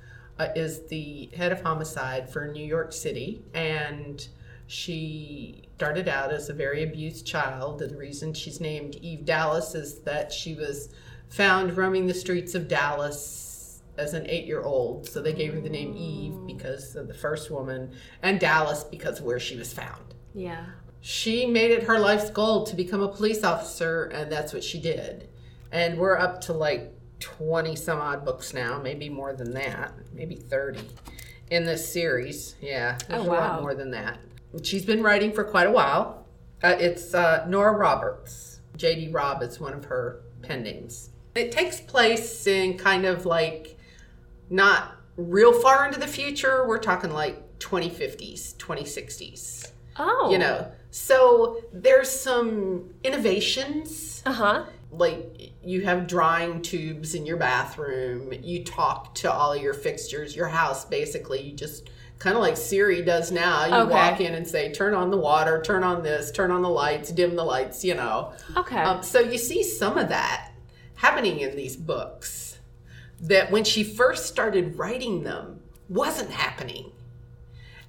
uh, 0.43 0.53
is 0.57 0.87
the 0.87 1.31
head 1.37 1.53
of 1.53 1.63
homicide 1.63 2.29
for 2.29 2.49
New 2.49 2.65
York 2.65 2.93
City, 2.93 3.45
and 3.55 4.27
she 4.67 5.63
started 5.77 6.09
out 6.09 6.33
as 6.33 6.49
a 6.49 6.53
very 6.53 6.83
abused 6.83 7.27
child. 7.27 7.83
And 7.83 7.91
the 7.91 7.97
reason 7.97 8.35
she's 8.35 8.61
named 8.61 8.97
Eve 8.97 9.25
Dallas 9.25 9.75
is 9.75 10.01
that 10.01 10.33
she 10.33 10.55
was 10.55 10.89
found 11.29 11.77
roaming 11.77 12.07
the 12.07 12.15
streets 12.15 12.55
of 12.55 12.69
Dallas 12.69 13.83
as 13.97 14.15
an 14.15 14.27
eight 14.29 14.47
year 14.47 14.63
old. 14.63 15.09
So 15.09 15.23
they 15.23 15.33
gave 15.33 15.55
her 15.55 15.61
the 15.61 15.69
name 15.69 15.95
Eve 15.97 16.35
because 16.47 16.97
of 16.97 17.09
the 17.09 17.15
first 17.15 17.51
woman, 17.51 17.93
and 18.23 18.41
Dallas 18.41 18.85
because 18.85 19.21
of 19.21 19.25
where 19.25 19.41
she 19.41 19.57
was 19.57 19.73
found. 19.73 20.15
Yeah. 20.35 20.65
She 21.01 21.47
made 21.47 21.73
it 21.73 21.85
her 21.85 21.99
life's 21.99 22.31
goal 22.31 22.65
to 22.67 22.77
become 22.77 23.03
a 23.03 23.09
police 23.09 23.45
officer, 23.45 24.05
and 24.05 24.31
that's 24.31 24.53
what 24.53 24.65
she 24.65 24.81
did. 24.81 25.29
And 25.73 25.99
we're 25.99 26.19
up 26.19 26.41
to 26.43 26.53
like 26.53 26.93
20 27.23 27.77
some 27.77 28.01
odd 28.01 28.25
books 28.25 28.53
now, 28.53 28.79
maybe 28.83 29.09
more 29.09 29.33
than 29.33 29.53
that, 29.55 29.93
maybe 30.13 30.35
30 30.35 30.81
in 31.51 31.65
this 31.65 31.91
series. 31.91 32.57
Yeah, 32.61 32.99
Oh, 33.09 33.21
a 33.21 33.23
lot 33.23 33.63
more 33.63 33.75
than 33.75 33.91
that. 33.93 34.19
She's 34.63 34.85
been 34.85 35.03
writing 35.03 35.33
for 35.33 35.45
quite 35.45 35.67
a 35.67 35.71
while. 35.71 36.27
Uh, 36.63 36.77
it's 36.79 37.15
uh, 37.15 37.45
Nora 37.49 37.73
Roberts. 37.73 38.61
J.D. 38.77 39.09
Robb 39.09 39.43
is 39.43 39.61
one 39.61 39.73
of 39.75 39.85
her 39.87 40.23
pendings. 40.41 41.09
It 41.35 41.53
takes 41.53 41.81
place 41.81 42.47
in 42.47 42.77
kind 42.77 43.05
of 43.07 43.25
like 43.25 43.79
not 44.51 44.97
real 45.17 45.53
far 45.53 45.87
into 45.87 45.99
the 46.01 46.07
future. 46.07 46.67
We're 46.67 46.79
talking 46.79 47.11
like 47.13 47.59
2050s, 47.61 48.57
2060s. 48.57 49.71
Oh. 49.99 50.31
You 50.31 50.39
know, 50.39 50.71
so 50.91 51.63
there's 51.73 52.11
some 52.11 52.95
innovations. 53.05 54.23
Uh 54.27 54.33
huh. 54.33 54.65
Like 54.93 55.53
you 55.65 55.83
have 55.83 56.07
drying 56.07 56.61
tubes 56.63 57.15
in 57.15 57.25
your 57.27 57.39
bathroom. 57.39 58.33
You 58.43 58.63
talk 58.65 59.15
to 59.17 59.33
all 59.33 59.57
your 59.57 59.75
fixtures, 59.75 60.37
your 60.37 60.49
house 60.49 60.85
basically. 60.85 61.41
You 61.41 61.57
just 61.57 61.89
kind 62.19 62.37
of 62.37 62.43
like 62.43 62.57
Siri 62.57 63.03
does 63.03 63.33
now. 63.33 63.65
You 63.67 63.75
Okay. 63.75 63.91
walk 63.91 64.21
in 64.21 64.35
and 64.35 64.47
say, 64.47 64.71
turn 64.73 64.95
on 64.95 65.11
the 65.11 65.17
water, 65.17 65.61
turn 65.63 65.83
on 65.83 66.03
this, 66.03 66.31
turn 66.31 66.51
on 66.51 66.63
the 66.63 66.69
lights, 66.69 67.11
dim 67.11 67.35
the 67.37 67.43
lights, 67.45 67.85
you 67.85 67.95
know. 67.95 68.33
Okay. 68.57 68.79
Um, 68.81 69.03
so 69.03 69.19
you 69.19 69.39
see 69.39 69.63
some 69.63 69.97
of 69.99 70.09
that 70.11 70.51
happening 70.97 71.41
in 71.41 71.57
these 71.57 71.75
books 71.75 72.59
that 73.21 73.51
when 73.51 73.65
she 73.65 73.83
first 73.83 74.27
started 74.27 74.79
writing 74.79 75.25
them 75.25 75.61
wasn't 75.89 76.31
happening. 76.31 76.93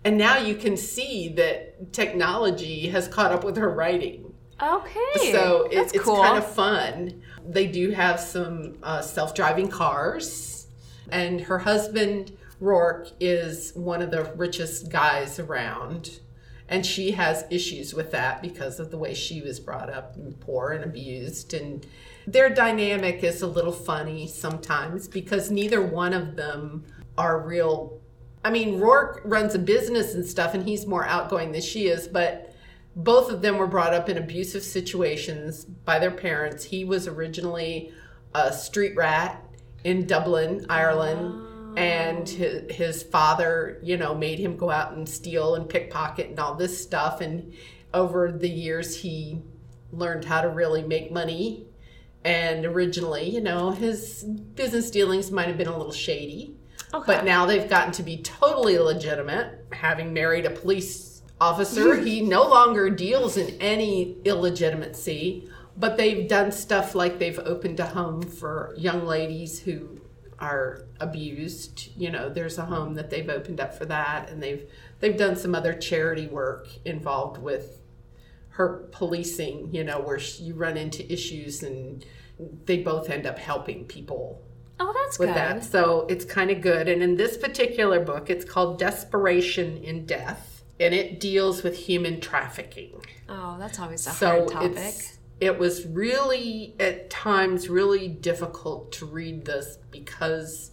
And 0.06 0.18
now 0.18 0.38
you 0.38 0.56
can 0.56 0.78
see 0.78 1.30
that 1.30 1.94
technology 1.94 2.88
has 2.90 3.08
caught 3.08 3.32
up 3.32 3.44
with 3.44 3.58
her 3.58 3.70
writing. 3.70 4.23
Okay. 4.64 5.32
So 5.32 5.68
it, 5.72 5.78
it's 5.78 6.00
cool. 6.00 6.22
kind 6.22 6.38
of 6.38 6.54
fun. 6.54 7.22
They 7.46 7.68
do 7.68 7.92
have 7.92 8.20
some 8.20 8.78
uh, 8.82 9.02
self 9.02 9.36
driving 9.36 9.68
cars. 9.68 10.68
And 11.10 11.42
her 11.42 11.60
husband, 11.60 12.38
Roarke, 12.62 13.12
is 13.20 13.74
one 13.76 14.02
of 14.02 14.10
the 14.10 14.24
richest 14.36 14.90
guys 14.90 15.38
around. 15.38 16.20
And 16.70 16.86
she 16.86 17.12
has 17.12 17.44
issues 17.50 17.94
with 17.94 18.12
that 18.12 18.42
because 18.42 18.80
of 18.80 18.90
the 18.90 18.98
way 18.98 19.14
she 19.14 19.42
was 19.42 19.60
brought 19.60 19.90
up 19.90 20.16
and 20.16 20.40
poor 20.40 20.72
and 20.72 20.84
abused. 20.84 21.54
And 21.54 21.86
their 22.26 22.50
dynamic 22.50 23.22
is 23.24 23.42
a 23.42 23.48
little 23.48 23.74
funny 23.74 24.28
sometimes 24.28 25.10
because 25.10 25.52
neither 25.52 25.82
one 25.82 26.14
of 26.14 26.38
them 26.38 26.86
are 27.18 27.40
real. 27.40 28.00
I 28.46 28.50
mean, 28.50 28.80
Roarke 28.80 29.20
runs 29.26 29.56
a 29.56 29.60
business 29.60 30.16
and 30.16 30.26
stuff, 30.26 30.54
and 30.54 30.68
he's 30.68 30.86
more 30.88 31.06
outgoing 31.06 31.52
than 31.52 31.62
she 31.62 31.88
is, 31.88 32.08
but 32.08 32.53
both 32.96 33.32
of 33.32 33.42
them 33.42 33.58
were 33.58 33.68
brought 33.68 33.94
up 33.94 34.10
in 34.10 34.18
abusive 34.18 34.64
situations 34.64 35.66
by 35.66 36.00
their 36.00 36.12
parents. 36.12 36.64
He 36.64 36.86
was 36.86 37.08
originally 37.08 37.92
a 38.36 38.54
street 38.54 38.96
rat 38.96 39.44
in 39.84 40.06
Dublin, 40.06 40.66
Ireland, 40.70 41.32
ah. 41.34 41.74
and 41.80 42.30
his, 42.30 42.72
his 42.72 43.04
father, 43.04 43.80
you 43.84 43.98
know, 43.98 44.14
made 44.14 44.40
him 44.40 44.58
go 44.58 44.70
out 44.70 44.94
and 44.94 45.08
steal 45.08 45.56
and 45.56 45.68
pickpocket 45.68 46.30
and 46.30 46.40
all 46.40 46.56
this 46.56 46.82
stuff. 46.82 47.22
And 47.22 47.54
over 47.94 48.32
the 48.32 48.50
years, 48.50 48.96
he 48.96 49.42
learned 49.92 50.26
how 50.26 50.42
to 50.42 50.50
really 50.50 50.84
make 50.84 51.12
money. 51.12 51.66
And 52.24 52.66
originally, 52.66 53.30
you 53.30 53.42
know, 53.42 53.72
his 53.72 54.24
business 54.24 54.90
dealings 54.90 55.32
might 55.32 55.48
have 55.48 55.58
been 55.58 55.68
a 55.68 55.78
little 55.78 55.92
shady. 55.92 56.56
Okay. 56.94 57.06
But 57.06 57.26
now 57.26 57.46
they've 57.46 57.70
gotten 57.70 57.92
to 57.94 58.04
be 58.04 58.18
totally 58.22 58.78
legitimate. 58.78 59.66
Having 59.72 60.14
married 60.14 60.46
a 60.46 60.52
police 60.52 61.13
officer, 61.44 61.96
he 61.96 62.22
no 62.22 62.44
longer 62.44 62.90
deals 62.90 63.38
in 63.38 63.60
any 63.62 64.18
illegitimacy. 64.24 65.50
But 65.76 65.98
they've 65.98 66.28
done 66.28 66.52
stuff 66.52 66.94
like 66.94 67.18
they've 67.18 67.40
opened 67.40 67.80
a 67.80 67.88
home 67.88 68.22
for 68.22 68.76
young 68.78 69.06
ladies 69.06 69.60
who 69.60 70.02
are 70.40 70.86
abused. 71.00 71.90
You 71.98 72.12
know, 72.12 72.30
there's 72.30 72.58
a 72.60 72.66
home 72.66 72.94
that 72.94 73.10
they've 73.10 73.30
opened 73.30 73.60
up 73.60 73.74
for 73.74 73.86
that, 73.86 74.30
and 74.30 74.42
they've 74.42 74.70
they've 75.00 75.18
done 75.18 75.36
some 75.36 75.56
other 75.56 75.74
charity 75.74 76.28
work 76.28 76.68
involved 76.86 77.42
with 77.42 77.82
her 78.50 78.88
policing. 78.92 79.74
You 79.74 79.84
know, 79.84 80.00
where 80.00 80.20
she, 80.20 80.44
you 80.44 80.54
run 80.54 80.78
into 80.78 81.12
issues, 81.12 81.64
and 81.64 82.06
they 82.66 82.84
both 82.84 83.10
end 83.10 83.26
up 83.26 83.40
helping 83.40 83.86
people 83.86 84.44
oh, 84.80 84.94
that's 84.94 85.20
with 85.20 85.30
good. 85.30 85.36
that. 85.36 85.64
So 85.64 86.06
it's 86.10 86.26
kind 86.26 86.52
of 86.52 86.62
good. 86.62 86.88
And 86.88 87.02
in 87.02 87.16
this 87.16 87.38
particular 87.38 88.00
book, 88.00 88.30
it's 88.30 88.46
called 88.46 88.80
Desperation 88.80 89.78
in 89.84 90.06
Death, 90.06 90.53
and 90.80 90.94
it 90.94 91.20
deals 91.20 91.64
with 91.64 91.78
human 91.78 92.20
trafficking. 92.20 93.02
Oh, 93.30 93.58
that's 93.60 93.80
always 93.80 94.06
a 94.08 94.12
So 94.12 94.48
hard 94.50 94.76
topic. 94.76 94.96
it 95.40 95.58
was 95.58 95.86
really 95.86 96.76
at 96.80 97.10
times 97.10 97.70
really 97.70 98.08
difficult 98.08 98.92
to 98.94 99.06
read 99.06 99.46
this 99.46 99.78
because 99.92 100.72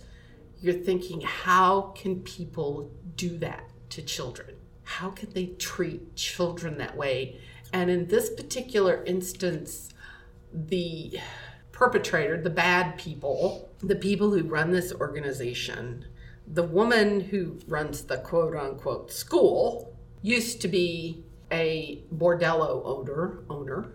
you're 0.60 0.74
thinking 0.74 1.20
how 1.22 1.92
can 1.96 2.20
people 2.20 2.90
do 3.16 3.38
that 3.38 3.64
to 3.90 4.02
children? 4.02 4.56
How 4.84 5.10
can 5.10 5.30
they 5.30 5.46
treat 5.46 6.16
children 6.16 6.78
that 6.78 6.96
way? 6.96 7.40
And 7.72 7.90
in 7.90 8.08
this 8.08 8.30
particular 8.30 9.04
instance, 9.04 9.90
the 10.52 11.18
perpetrator, 11.72 12.40
the 12.40 12.50
bad 12.50 12.98
people, 12.98 13.70
the 13.78 13.94
people 13.96 14.30
who 14.32 14.42
run 14.42 14.70
this 14.72 14.92
organization, 14.92 16.04
the 16.52 16.62
woman 16.62 17.20
who 17.20 17.58
runs 17.68 18.02
the 18.02 18.18
quote 18.18 18.56
unquote 18.56 19.12
school 19.12 19.96
used 20.22 20.60
to 20.62 20.68
be 20.68 21.24
a 21.52 22.02
bordello 22.14 22.82
owner 22.84 23.44
owner. 23.48 23.92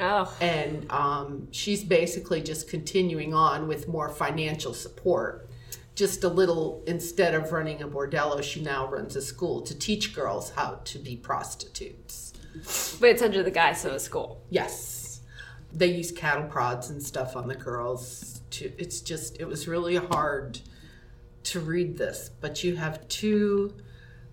Oh, 0.00 0.34
and 0.40 0.90
um, 0.90 1.48
she's 1.52 1.84
basically 1.84 2.40
just 2.40 2.68
continuing 2.68 3.34
on 3.34 3.68
with 3.68 3.86
more 3.86 4.08
financial 4.08 4.74
support. 4.74 5.48
Just 5.94 6.24
a 6.24 6.28
little 6.28 6.82
instead 6.86 7.34
of 7.34 7.52
running 7.52 7.82
a 7.82 7.88
bordello 7.88 8.42
she 8.42 8.62
now 8.62 8.88
runs 8.88 9.14
a 9.14 9.20
school 9.20 9.60
to 9.62 9.78
teach 9.78 10.14
girls 10.14 10.50
how 10.50 10.80
to 10.84 10.98
be 10.98 11.16
prostitutes. 11.16 12.32
But 12.98 13.10
it's 13.10 13.22
under 13.22 13.42
the 13.42 13.50
guise 13.50 13.84
of 13.84 13.92
a 13.92 14.00
school. 14.00 14.42
yes. 14.50 15.00
They 15.74 15.86
use 15.86 16.12
cattle 16.12 16.44
prods 16.48 16.90
and 16.90 17.02
stuff 17.02 17.34
on 17.34 17.48
the 17.48 17.54
girls 17.54 18.42
to 18.50 18.70
it's 18.76 19.00
just 19.00 19.40
it 19.40 19.46
was 19.46 19.66
really 19.66 19.96
hard 19.96 20.60
to 21.44 21.60
read 21.60 21.96
this 21.98 22.30
but 22.40 22.62
you 22.64 22.76
have 22.76 23.06
two 23.08 23.74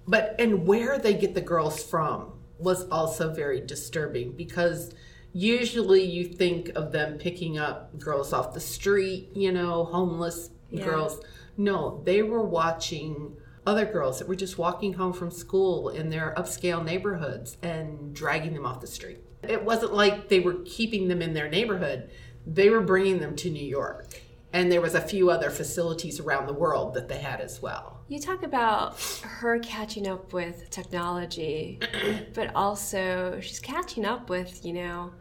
but 0.07 0.35
and 0.39 0.65
where 0.67 0.97
they 0.97 1.13
get 1.13 1.33
the 1.33 1.41
girls 1.41 1.83
from 1.83 2.33
was 2.57 2.87
also 2.89 3.33
very 3.33 3.61
disturbing 3.61 4.31
because 4.33 4.93
usually 5.33 6.03
you 6.03 6.25
think 6.25 6.69
of 6.75 6.91
them 6.91 7.17
picking 7.17 7.57
up 7.57 7.97
girls 7.99 8.33
off 8.33 8.53
the 8.53 8.59
street 8.59 9.29
you 9.35 9.51
know 9.51 9.85
homeless 9.85 10.49
Yeah. 10.69 10.85
girls. 10.85 11.19
No 11.57 12.01
they 12.05 12.21
were 12.21 12.43
watching 12.43 13.35
other 13.67 13.85
girls 13.85 14.19
that 14.19 14.27
were 14.27 14.35
just 14.35 14.57
walking 14.57 14.93
home 14.93 15.13
from 15.13 15.29
school 15.29 15.89
in 15.89 16.09
their 16.09 16.33
upscale 16.37 16.83
neighborhoods 16.83 17.57
and 17.61 18.13
dragging 18.15 18.53
them 18.53 18.65
off 18.65 18.81
the 18.81 18.87
street. 18.87 19.19
It 19.43 19.63
wasn't 19.63 19.93
like 19.93 20.29
they 20.29 20.39
were 20.39 20.57
keeping 20.65 21.07
them 21.07 21.21
in 21.21 21.33
their 21.33 21.49
neighborhood. 21.49 22.09
They 22.47 22.69
were 22.69 22.81
bringing 22.81 23.19
them 23.19 23.35
to 23.37 23.49
new 23.49 23.65
york 23.65 24.07
and 24.51 24.71
there 24.71 24.81
was 24.81 24.95
a 24.95 25.01
few 25.01 25.29
other 25.29 25.49
facilities 25.49 26.19
around 26.19 26.47
the 26.47 26.53
world 26.53 26.93
that 26.93 27.07
they 27.07 27.19
had 27.19 27.39
as 27.41 27.61
well 27.61 27.99
You 28.09 28.19
talk 28.19 28.41
about 28.41 28.99
her 29.21 29.59
catching 29.59 30.07
up 30.07 30.33
with 30.33 30.69
technology, 30.71 31.79
but 32.33 32.55
also 32.55 33.39
she's 33.39 33.59
catching 33.59 34.03
up 34.03 34.31
with, 34.31 34.65
you 34.65 34.73
know, 34.73 35.13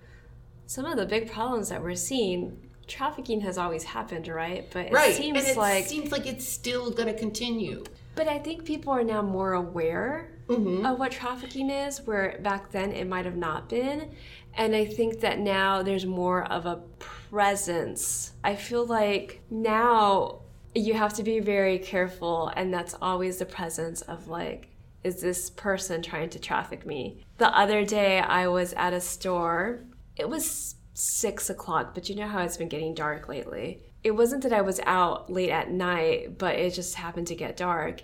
some 0.66 0.86
of 0.86 0.96
the 0.96 1.04
big 1.04 1.30
problems 1.30 1.68
that 1.68 1.82
we're 1.82 1.94
seeing. 1.94 2.58
Trafficking 2.86 3.42
has 3.42 3.58
always 3.58 3.84
happened, 3.84 4.28
right? 4.28 4.70
But 4.70 4.86
it 4.86 4.92
right 4.94 5.14
seems 5.14 5.38
and 5.40 5.48
it 5.48 5.56
like 5.58 5.84
seems 5.86 6.10
like 6.10 6.26
it's 6.26 6.48
still 6.48 6.90
going 6.90 7.08
to 7.08 7.18
continue 7.18 7.84
But 8.14 8.28
I 8.28 8.38
think 8.38 8.64
people 8.64 8.94
are 8.94 9.04
now 9.04 9.20
more 9.20 9.52
aware 9.52 10.30
mm-hmm. 10.48 10.86
of 10.86 10.98
what 10.98 11.12
trafficking 11.12 11.68
is, 11.68 12.06
where 12.06 12.38
back 12.42 12.72
then 12.72 12.92
it 12.92 13.06
might 13.06 13.26
have 13.26 13.36
not 13.36 13.68
been. 13.68 14.12
And 14.58 14.74
I 14.74 14.84
think 14.84 15.20
that 15.20 15.38
now 15.38 15.82
there's 15.82 16.04
more 16.04 16.44
of 16.52 16.66
a 16.66 16.82
presence. 17.30 18.32
I 18.42 18.56
feel 18.56 18.84
like 18.84 19.40
now 19.50 20.40
you 20.74 20.94
have 20.94 21.14
to 21.14 21.22
be 21.22 21.38
very 21.38 21.78
careful, 21.78 22.52
and 22.56 22.74
that's 22.74 22.94
always 23.00 23.38
the 23.38 23.46
presence 23.46 24.02
of 24.02 24.26
like, 24.26 24.68
is 25.04 25.20
this 25.20 25.48
person 25.48 26.02
trying 26.02 26.28
to 26.30 26.40
traffic 26.40 26.84
me? 26.84 27.24
The 27.38 27.56
other 27.56 27.84
day 27.84 28.18
I 28.18 28.48
was 28.48 28.72
at 28.72 28.92
a 28.92 29.00
store. 29.00 29.84
It 30.16 30.28
was 30.28 30.74
six 30.92 31.48
o'clock, 31.48 31.94
but 31.94 32.08
you 32.08 32.16
know 32.16 32.26
how 32.26 32.42
it's 32.42 32.56
been 32.56 32.68
getting 32.68 32.94
dark 32.94 33.28
lately. 33.28 33.84
It 34.02 34.10
wasn't 34.10 34.42
that 34.42 34.52
I 34.52 34.62
was 34.62 34.80
out 34.84 35.30
late 35.30 35.50
at 35.50 35.70
night, 35.70 36.36
but 36.36 36.56
it 36.56 36.74
just 36.74 36.96
happened 36.96 37.28
to 37.28 37.36
get 37.36 37.56
dark. 37.56 38.02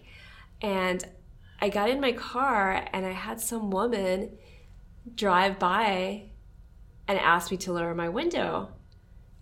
And 0.62 1.04
I 1.60 1.68
got 1.68 1.90
in 1.90 2.00
my 2.00 2.12
car 2.12 2.86
and 2.92 3.04
I 3.04 3.10
had 3.10 3.40
some 3.40 3.72
woman 3.72 4.36
drive 5.16 5.58
by 5.58 6.30
and 7.08 7.18
asked 7.18 7.50
me 7.50 7.56
to 7.58 7.72
lower 7.72 7.94
my 7.94 8.08
window. 8.08 8.68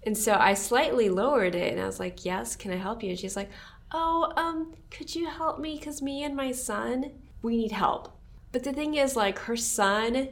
And 0.04 0.16
so 0.18 0.34
I 0.34 0.54
slightly 0.54 1.08
lowered 1.08 1.54
it 1.54 1.72
and 1.72 1.80
I 1.80 1.86
was 1.86 2.00
like, 2.00 2.24
Yes, 2.24 2.56
can 2.56 2.72
I 2.72 2.76
help 2.76 3.02
you? 3.02 3.10
And 3.10 3.18
she's 3.18 3.36
like, 3.36 3.50
Oh, 3.92 4.32
um, 4.36 4.74
could 4.90 5.14
you 5.14 5.28
help 5.28 5.58
me? 5.58 5.76
Because 5.78 6.02
me 6.02 6.24
and 6.24 6.34
my 6.34 6.52
son, 6.52 7.12
we 7.42 7.56
need 7.56 7.72
help. 7.72 8.16
But 8.52 8.64
the 8.64 8.72
thing 8.72 8.94
is, 8.94 9.16
like, 9.16 9.38
her 9.40 9.56
son, 9.56 10.28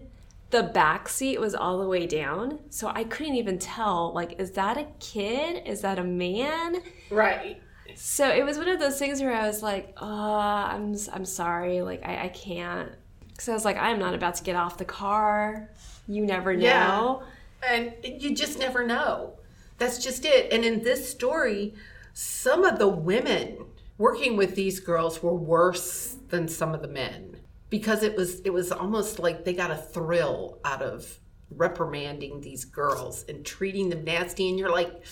the 0.51 0.63
back 0.63 1.09
seat 1.09 1.41
was 1.41 1.55
all 1.55 1.79
the 1.79 1.87
way 1.87 2.07
down. 2.07 2.61
So 2.71 2.89
I 2.95 3.05
couldn't 3.05 3.35
even 3.37 3.59
tell, 3.59 4.13
like, 4.15 4.39
is 4.41 4.53
that 4.53 4.77
a 4.77 4.87
kid? 4.99 5.67
Is 5.67 5.81
that 5.83 5.99
a 5.99 6.05
man? 6.05 6.83
right 7.11 7.61
So 7.95 8.29
it 8.31 8.45
was 8.45 8.59
one 8.59 8.69
of 8.69 8.79
those 8.79 8.99
things 8.99 9.21
where 9.21 9.35
I 9.35 9.47
was 9.47 9.63
like, 9.63 9.95
oh, 9.99 10.07
I'm, 10.39 10.97
I'm 11.13 11.25
sorry. 11.25 11.83
Like, 11.83 12.03
I, 12.05 12.25
I 12.25 12.29
can't. 12.29 12.93
Because 13.41 13.49
I 13.49 13.55
was 13.55 13.65
like, 13.65 13.79
I'm 13.79 13.99
not 13.99 14.13
about 14.13 14.35
to 14.35 14.45
get 14.45 14.55
off 14.55 14.77
the 14.77 14.85
car. 14.85 15.71
You 16.07 16.27
never 16.27 16.55
know. 16.55 17.23
Yeah. 17.63 17.73
and 17.73 17.95
you 18.23 18.35
just 18.35 18.59
never 18.59 18.85
know 18.87 19.35
that's 19.79 20.03
just 20.03 20.25
it 20.25 20.53
and 20.53 20.65
in 20.65 20.83
this 20.83 21.11
story 21.11 21.75
some 22.15 22.65
of 22.65 22.79
the 22.79 22.89
women 22.89 23.59
working 23.99 24.37
with 24.37 24.55
these 24.55 24.79
girls 24.81 25.23
were 25.23 25.35
worse 25.35 26.17
than 26.29 26.49
some 26.49 26.75
of 26.75 26.83
the 26.83 26.89
men 26.89 27.37
because 27.69 28.03
it 28.03 28.17
was 28.17 28.41
it 28.41 28.51
was 28.51 28.73
almost 28.73 29.19
like 29.19 29.45
they 29.45 29.53
got 29.53 29.71
a 29.71 29.77
thrill 29.77 30.59
out 30.65 30.81
of 30.83 31.19
reprimanding 31.57 32.41
these 32.41 32.65
girls 32.65 33.25
and 33.29 33.45
treating 33.45 33.89
them 33.91 34.05
nasty 34.05 34.49
and 34.49 34.59
you're 34.59 34.73
like 34.73 35.03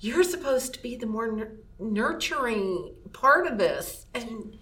you're 0.00 0.22
supposed 0.24 0.74
to 0.74 0.82
be 0.82 0.94
the 0.94 1.06
more 1.06 1.32
nur- 1.32 1.56
nurturing 1.80 2.94
part 3.12 3.46
of 3.46 3.58
this 3.58 4.06
and 4.14 4.56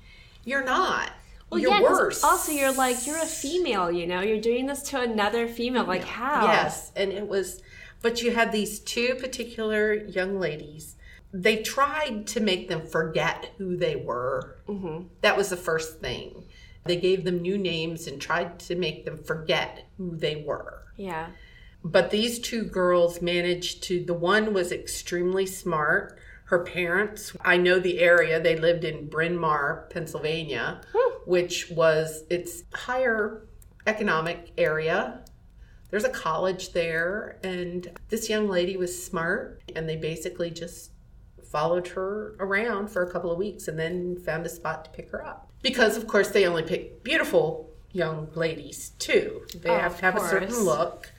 you're 0.44 0.64
not 0.64 1.10
Well, 1.50 1.60
you're 1.60 1.70
yeah, 1.70 1.82
worse 1.82 2.24
also 2.24 2.52
you're 2.52 2.72
like 2.72 3.06
you're 3.06 3.18
a 3.18 3.26
female, 3.26 3.90
you 3.90 4.06
know. 4.06 4.20
You're 4.20 4.40
doing 4.40 4.66
this 4.66 4.82
to 4.84 5.00
another 5.00 5.46
female. 5.46 5.84
Like 5.84 6.04
how? 6.04 6.46
Yes, 6.46 6.90
and 6.96 7.12
it 7.12 7.28
was, 7.28 7.62
but 8.02 8.22
you 8.22 8.32
had 8.32 8.50
these 8.50 8.80
two 8.80 9.14
particular 9.14 9.94
young 9.94 10.40
ladies. 10.40 10.96
They 11.32 11.62
tried 11.62 12.26
to 12.28 12.40
make 12.40 12.68
them 12.68 12.86
forget 12.86 13.52
who 13.58 13.76
they 13.76 13.96
were. 13.96 14.58
Mm-hmm. 14.68 15.08
That 15.20 15.36
was 15.36 15.50
the 15.50 15.56
first 15.56 16.00
thing. 16.00 16.44
They 16.84 16.96
gave 16.96 17.24
them 17.24 17.42
new 17.42 17.58
names 17.58 18.06
and 18.06 18.20
tried 18.20 18.58
to 18.60 18.74
make 18.74 19.04
them 19.04 19.18
forget 19.18 19.86
who 19.96 20.16
they 20.16 20.36
were. 20.36 20.84
Yeah. 20.96 21.28
But 21.84 22.10
these 22.10 22.38
two 22.38 22.64
girls 22.64 23.22
managed 23.22 23.82
to, 23.84 24.04
the 24.04 24.14
one 24.14 24.54
was 24.54 24.72
extremely 24.72 25.46
smart. 25.46 26.18
Her 26.46 26.60
parents, 26.60 27.36
I 27.44 27.56
know 27.56 27.78
the 27.80 27.98
area, 28.00 28.40
they 28.40 28.56
lived 28.56 28.84
in 28.84 29.08
Bryn 29.08 29.36
Mawr, 29.36 29.88
Pennsylvania, 29.90 30.80
hmm. 30.94 31.14
which 31.28 31.70
was 31.70 32.22
its 32.30 32.62
higher 32.72 33.46
economic 33.86 34.52
area. 34.56 35.24
There's 35.90 36.04
a 36.04 36.08
college 36.10 36.72
there, 36.72 37.38
and 37.42 37.88
this 38.08 38.28
young 38.28 38.48
lady 38.48 38.76
was 38.76 39.04
smart, 39.04 39.60
and 39.74 39.88
they 39.88 39.96
basically 39.96 40.50
just 40.50 40.92
followed 41.44 41.88
her 41.88 42.36
around 42.38 42.90
for 42.90 43.02
a 43.02 43.10
couple 43.10 43.30
of 43.30 43.38
weeks 43.38 43.66
and 43.68 43.78
then 43.78 44.16
found 44.16 44.46
a 44.46 44.48
spot 44.48 44.84
to 44.84 44.90
pick 44.90 45.10
her 45.10 45.24
up. 45.24 45.50
Because, 45.62 45.96
of 45.96 46.06
course, 46.06 46.28
they 46.28 46.46
only 46.46 46.62
pick 46.62 47.02
beautiful 47.02 47.70
young 47.92 48.28
ladies, 48.34 48.90
too. 48.98 49.42
They 49.62 49.70
Oh, 49.70 49.78
have 49.78 49.96
to 49.96 50.02
have 50.02 50.16
a 50.16 50.28
certain 50.28 50.64
look. 50.64 51.10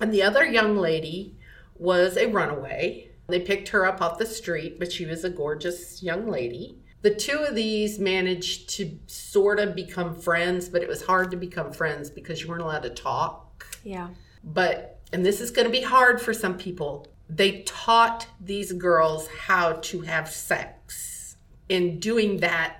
And 0.00 0.12
the 0.12 0.22
other 0.22 0.44
young 0.46 0.76
lady 0.76 1.36
was 1.76 2.16
a 2.16 2.26
runaway. 2.28 3.09
They 3.30 3.40
picked 3.40 3.68
her 3.68 3.86
up 3.86 4.02
off 4.02 4.18
the 4.18 4.26
street, 4.26 4.78
but 4.78 4.92
she 4.92 5.06
was 5.06 5.24
a 5.24 5.30
gorgeous 5.30 6.02
young 6.02 6.28
lady. 6.28 6.76
The 7.02 7.14
two 7.14 7.38
of 7.38 7.54
these 7.54 7.98
managed 7.98 8.68
to 8.70 8.98
sort 9.06 9.58
of 9.58 9.74
become 9.74 10.14
friends, 10.14 10.68
but 10.68 10.82
it 10.82 10.88
was 10.88 11.02
hard 11.02 11.30
to 11.30 11.36
become 11.36 11.72
friends 11.72 12.10
because 12.10 12.42
you 12.42 12.48
weren't 12.48 12.62
allowed 12.62 12.82
to 12.82 12.90
talk. 12.90 13.66
Yeah. 13.84 14.08
But, 14.44 15.00
and 15.12 15.24
this 15.24 15.40
is 15.40 15.50
going 15.50 15.66
to 15.66 15.72
be 15.72 15.82
hard 15.82 16.20
for 16.20 16.34
some 16.34 16.58
people, 16.58 17.06
they 17.28 17.62
taught 17.62 18.26
these 18.40 18.72
girls 18.72 19.28
how 19.28 19.74
to 19.74 20.00
have 20.02 20.28
sex. 20.28 21.36
In 21.68 22.00
doing 22.00 22.38
that, 22.38 22.78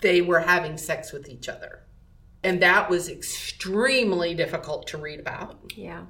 they 0.00 0.22
were 0.22 0.40
having 0.40 0.78
sex 0.78 1.12
with 1.12 1.28
each 1.28 1.48
other. 1.48 1.82
And 2.44 2.62
that 2.62 2.88
was 2.88 3.08
extremely 3.08 4.34
difficult 4.34 4.86
to 4.88 4.98
read 4.98 5.18
about. 5.18 5.72
Yeah. 5.74 6.04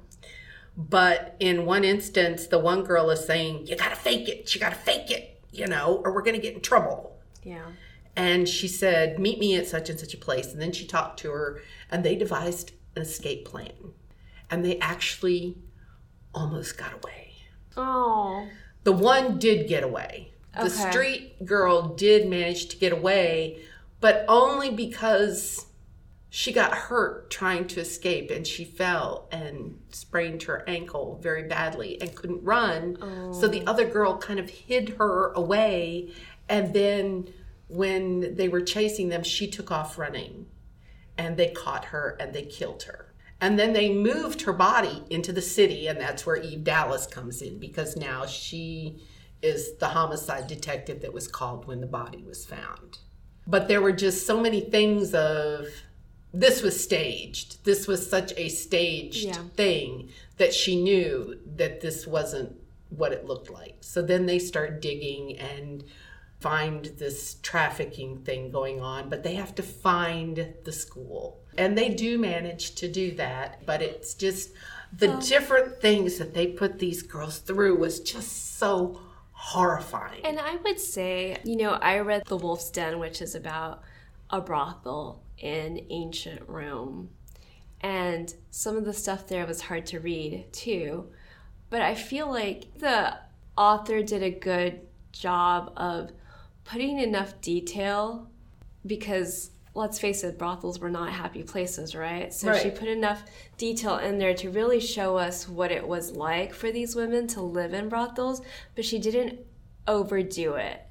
But 0.79 1.35
in 1.41 1.65
one 1.65 1.83
instance, 1.83 2.47
the 2.47 2.57
one 2.57 2.83
girl 2.83 3.09
is 3.09 3.25
saying, 3.25 3.67
You 3.67 3.75
gotta 3.75 3.97
fake 3.97 4.29
it, 4.29 4.55
you 4.55 4.61
gotta 4.61 4.77
fake 4.77 5.11
it, 5.11 5.41
you 5.51 5.67
know, 5.67 6.01
or 6.05 6.13
we're 6.13 6.21
gonna 6.21 6.37
get 6.37 6.53
in 6.55 6.61
trouble. 6.61 7.17
Yeah. 7.43 7.65
And 8.15 8.47
she 8.47 8.69
said, 8.69 9.19
Meet 9.19 9.39
me 9.39 9.57
at 9.57 9.67
such 9.67 9.89
and 9.89 9.99
such 9.99 10.13
a 10.13 10.17
place. 10.17 10.53
And 10.53 10.61
then 10.61 10.71
she 10.71 10.87
talked 10.87 11.19
to 11.19 11.31
her, 11.31 11.61
and 11.91 12.05
they 12.05 12.15
devised 12.15 12.71
an 12.95 13.01
escape 13.01 13.43
plan. 13.43 13.73
And 14.49 14.63
they 14.63 14.79
actually 14.79 15.57
almost 16.33 16.77
got 16.77 16.93
away. 16.93 17.33
Oh. 17.75 18.47
The 18.85 18.93
one 18.93 19.37
did 19.37 19.67
get 19.67 19.83
away. 19.83 20.31
Okay. 20.55 20.63
The 20.63 20.69
street 20.69 21.45
girl 21.45 21.89
did 21.89 22.29
manage 22.29 22.67
to 22.67 22.77
get 22.77 22.93
away, 22.93 23.59
but 23.99 24.23
only 24.29 24.71
because 24.71 25.65
she 26.29 26.51
got 26.53 26.73
hurt 26.73 27.31
trying 27.31 27.67
to 27.67 27.79
escape 27.79 28.29
and 28.29 28.45
she 28.45 28.63
fell 28.63 29.27
and 29.31 29.79
sprained 29.89 30.43
her 30.43 30.63
ankle 30.67 31.19
very 31.21 31.43
badly 31.43 31.99
and 32.01 32.15
couldn't 32.15 32.43
run. 32.43 32.97
So 33.33 33.47
the 33.47 33.63
oh. 33.65 33.71
other 33.71 33.85
girl 33.85 34.17
kind 34.17 34.39
of 34.39 34.49
hid 34.49 34.89
her 34.99 35.31
away. 35.33 36.13
And 36.47 36.73
then 36.73 37.33
when 37.67 38.35
they 38.35 38.47
were 38.47 38.61
chasing 38.61 39.09
them, 39.09 39.23
she 39.23 39.49
took 39.49 39.71
off 39.71 39.97
running 39.97 40.45
and 41.17 41.35
they 41.35 41.49
caught 41.49 41.85
her 41.85 42.15
and 42.19 42.33
they 42.33 42.43
killed 42.43 42.83
her. 42.83 43.13
And 43.41 43.57
then 43.57 43.73
they 43.73 43.93
moved 43.93 44.41
her 44.41 44.53
body 44.53 45.01
into 45.09 45.31
the 45.31 45.41
city, 45.41 45.87
and 45.87 45.99
that's 45.99 46.25
where 46.25 46.35
Eve 46.35 46.65
Dallas 46.65 47.07
comes 47.07 47.41
in 47.41 47.57
because 47.57 47.95
now 47.95 48.25
she 48.25 49.01
is 49.41 49.77
the 49.77 49.87
homicide 49.87 50.47
detective 50.47 51.01
that 51.01 51.13
was 51.13 51.27
called 51.27 51.65
when 51.65 51.79
the 51.79 51.87
body 51.87 52.21
was 52.21 52.45
found. 52.45 52.99
But 53.47 53.69
there 53.69 53.81
were 53.81 53.93
just 53.93 54.27
so 54.27 54.41
many 54.41 54.59
things 54.59 55.13
of 55.13 55.67
this 56.33 56.61
was 56.61 56.81
staged. 56.81 57.63
This 57.65 57.87
was 57.87 58.07
such 58.07 58.33
a 58.37 58.49
staged 58.49 59.25
Yeah. 59.25 59.43
thing 59.55 60.09
that 60.37 60.53
she 60.53 60.81
knew 60.81 61.39
that 61.55 61.81
this 61.81 62.05
wasn't 62.05 62.55
what 62.89 63.11
it 63.11 63.25
looked 63.25 63.49
like. 63.49 63.77
So 63.81 64.01
then 64.01 64.25
they 64.25 64.39
start 64.39 64.81
digging 64.81 65.37
and 65.37 65.83
find 66.39 66.85
this 66.97 67.35
trafficking 67.41 68.19
thing 68.19 68.49
going 68.49 68.79
on, 68.79 69.09
but 69.09 69.23
they 69.23 69.35
have 69.35 69.53
to 69.55 69.63
find 69.63 70.53
the 70.63 70.71
school. 70.71 71.39
And 71.57 71.77
they 71.77 71.89
do 71.89 72.17
manage 72.17 72.75
to 72.75 72.87
do 72.87 73.11
that, 73.15 73.65
but 73.65 73.81
it's 73.81 74.13
just 74.13 74.51
the 74.97 75.07
different 75.27 75.81
things 75.81 76.17
that 76.17 76.33
they 76.33 76.47
put 76.47 76.79
these 76.79 77.01
girls 77.01 77.39
through 77.39 77.75
was 77.77 77.99
just 77.99 78.57
so 78.57 78.99
horrifying. 79.33 80.25
And 80.25 80.39
I 80.39 80.55
would 80.55 80.79
say, 80.79 81.37
you 81.43 81.57
know, 81.57 81.71
I 81.73 81.99
read 81.99 82.23
The 82.27 82.37
Wolf's 82.37 82.69
Den, 82.71 82.99
which 82.99 83.21
is 83.21 83.35
about 83.35 83.81
a 84.29 84.39
brothel 84.41 85.21
in 85.39 85.85
ancient 85.89 86.41
Rome. 86.47 87.09
And 87.81 88.33
some 88.51 88.75
of 88.75 88.85
the 88.85 88.93
stuff 88.93 89.27
there 89.27 89.45
was 89.45 89.61
hard 89.61 89.85
to 89.87 89.99
read 89.99 90.51
too. 90.51 91.09
But 91.69 91.81
I 91.81 91.95
feel 91.95 92.29
like 92.29 92.77
the 92.77 93.17
author 93.57 94.01
did 94.03 94.23
a 94.23 94.31
good 94.31 94.81
job 95.11 95.73
of 95.77 96.11
putting 96.63 96.99
enough 96.99 97.39
detail 97.41 98.29
because 98.85 99.51
let's 99.75 99.99
face 99.99 100.23
it, 100.23 100.37
brothels 100.37 100.79
were 100.79 100.89
not 100.89 101.11
happy 101.11 101.43
places, 101.43 101.95
right? 101.95 102.33
So 102.33 102.53
she 102.55 102.69
put 102.69 102.87
enough 102.87 103.23
detail 103.57 103.97
in 103.97 104.17
there 104.17 104.33
to 104.35 104.49
really 104.49 104.79
show 104.79 105.17
us 105.17 105.47
what 105.47 105.71
it 105.71 105.87
was 105.87 106.11
like 106.11 106.53
for 106.53 106.71
these 106.71 106.95
women 106.95 107.27
to 107.27 107.41
live 107.41 107.73
in 107.73 107.87
brothels, 107.87 108.41
but 108.75 108.83
she 108.83 108.99
didn't 108.99 109.39
overdo 109.87 110.55
it. 110.55 110.85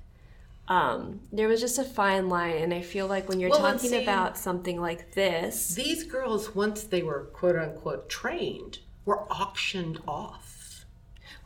Um, 0.68 1.20
there 1.32 1.48
was 1.48 1.60
just 1.60 1.78
a 1.78 1.84
fine 1.84 2.28
line, 2.28 2.56
and 2.58 2.74
I 2.74 2.82
feel 2.82 3.06
like 3.06 3.28
when 3.28 3.40
you're 3.40 3.48
Well, 3.50 3.60
talking 3.60 3.90
see- 3.90 4.02
about 4.02 4.36
something 4.36 4.80
like 4.80 5.14
this, 5.14 5.74
These 5.74 6.04
girls, 6.04 6.54
once 6.54 6.82
they 6.84 7.02
were 7.02 7.24
quote 7.32 7.56
unquote 7.56 8.08
trained, 8.10 8.80
were 9.06 9.20
auctioned 9.32 10.00
off. 10.06 10.84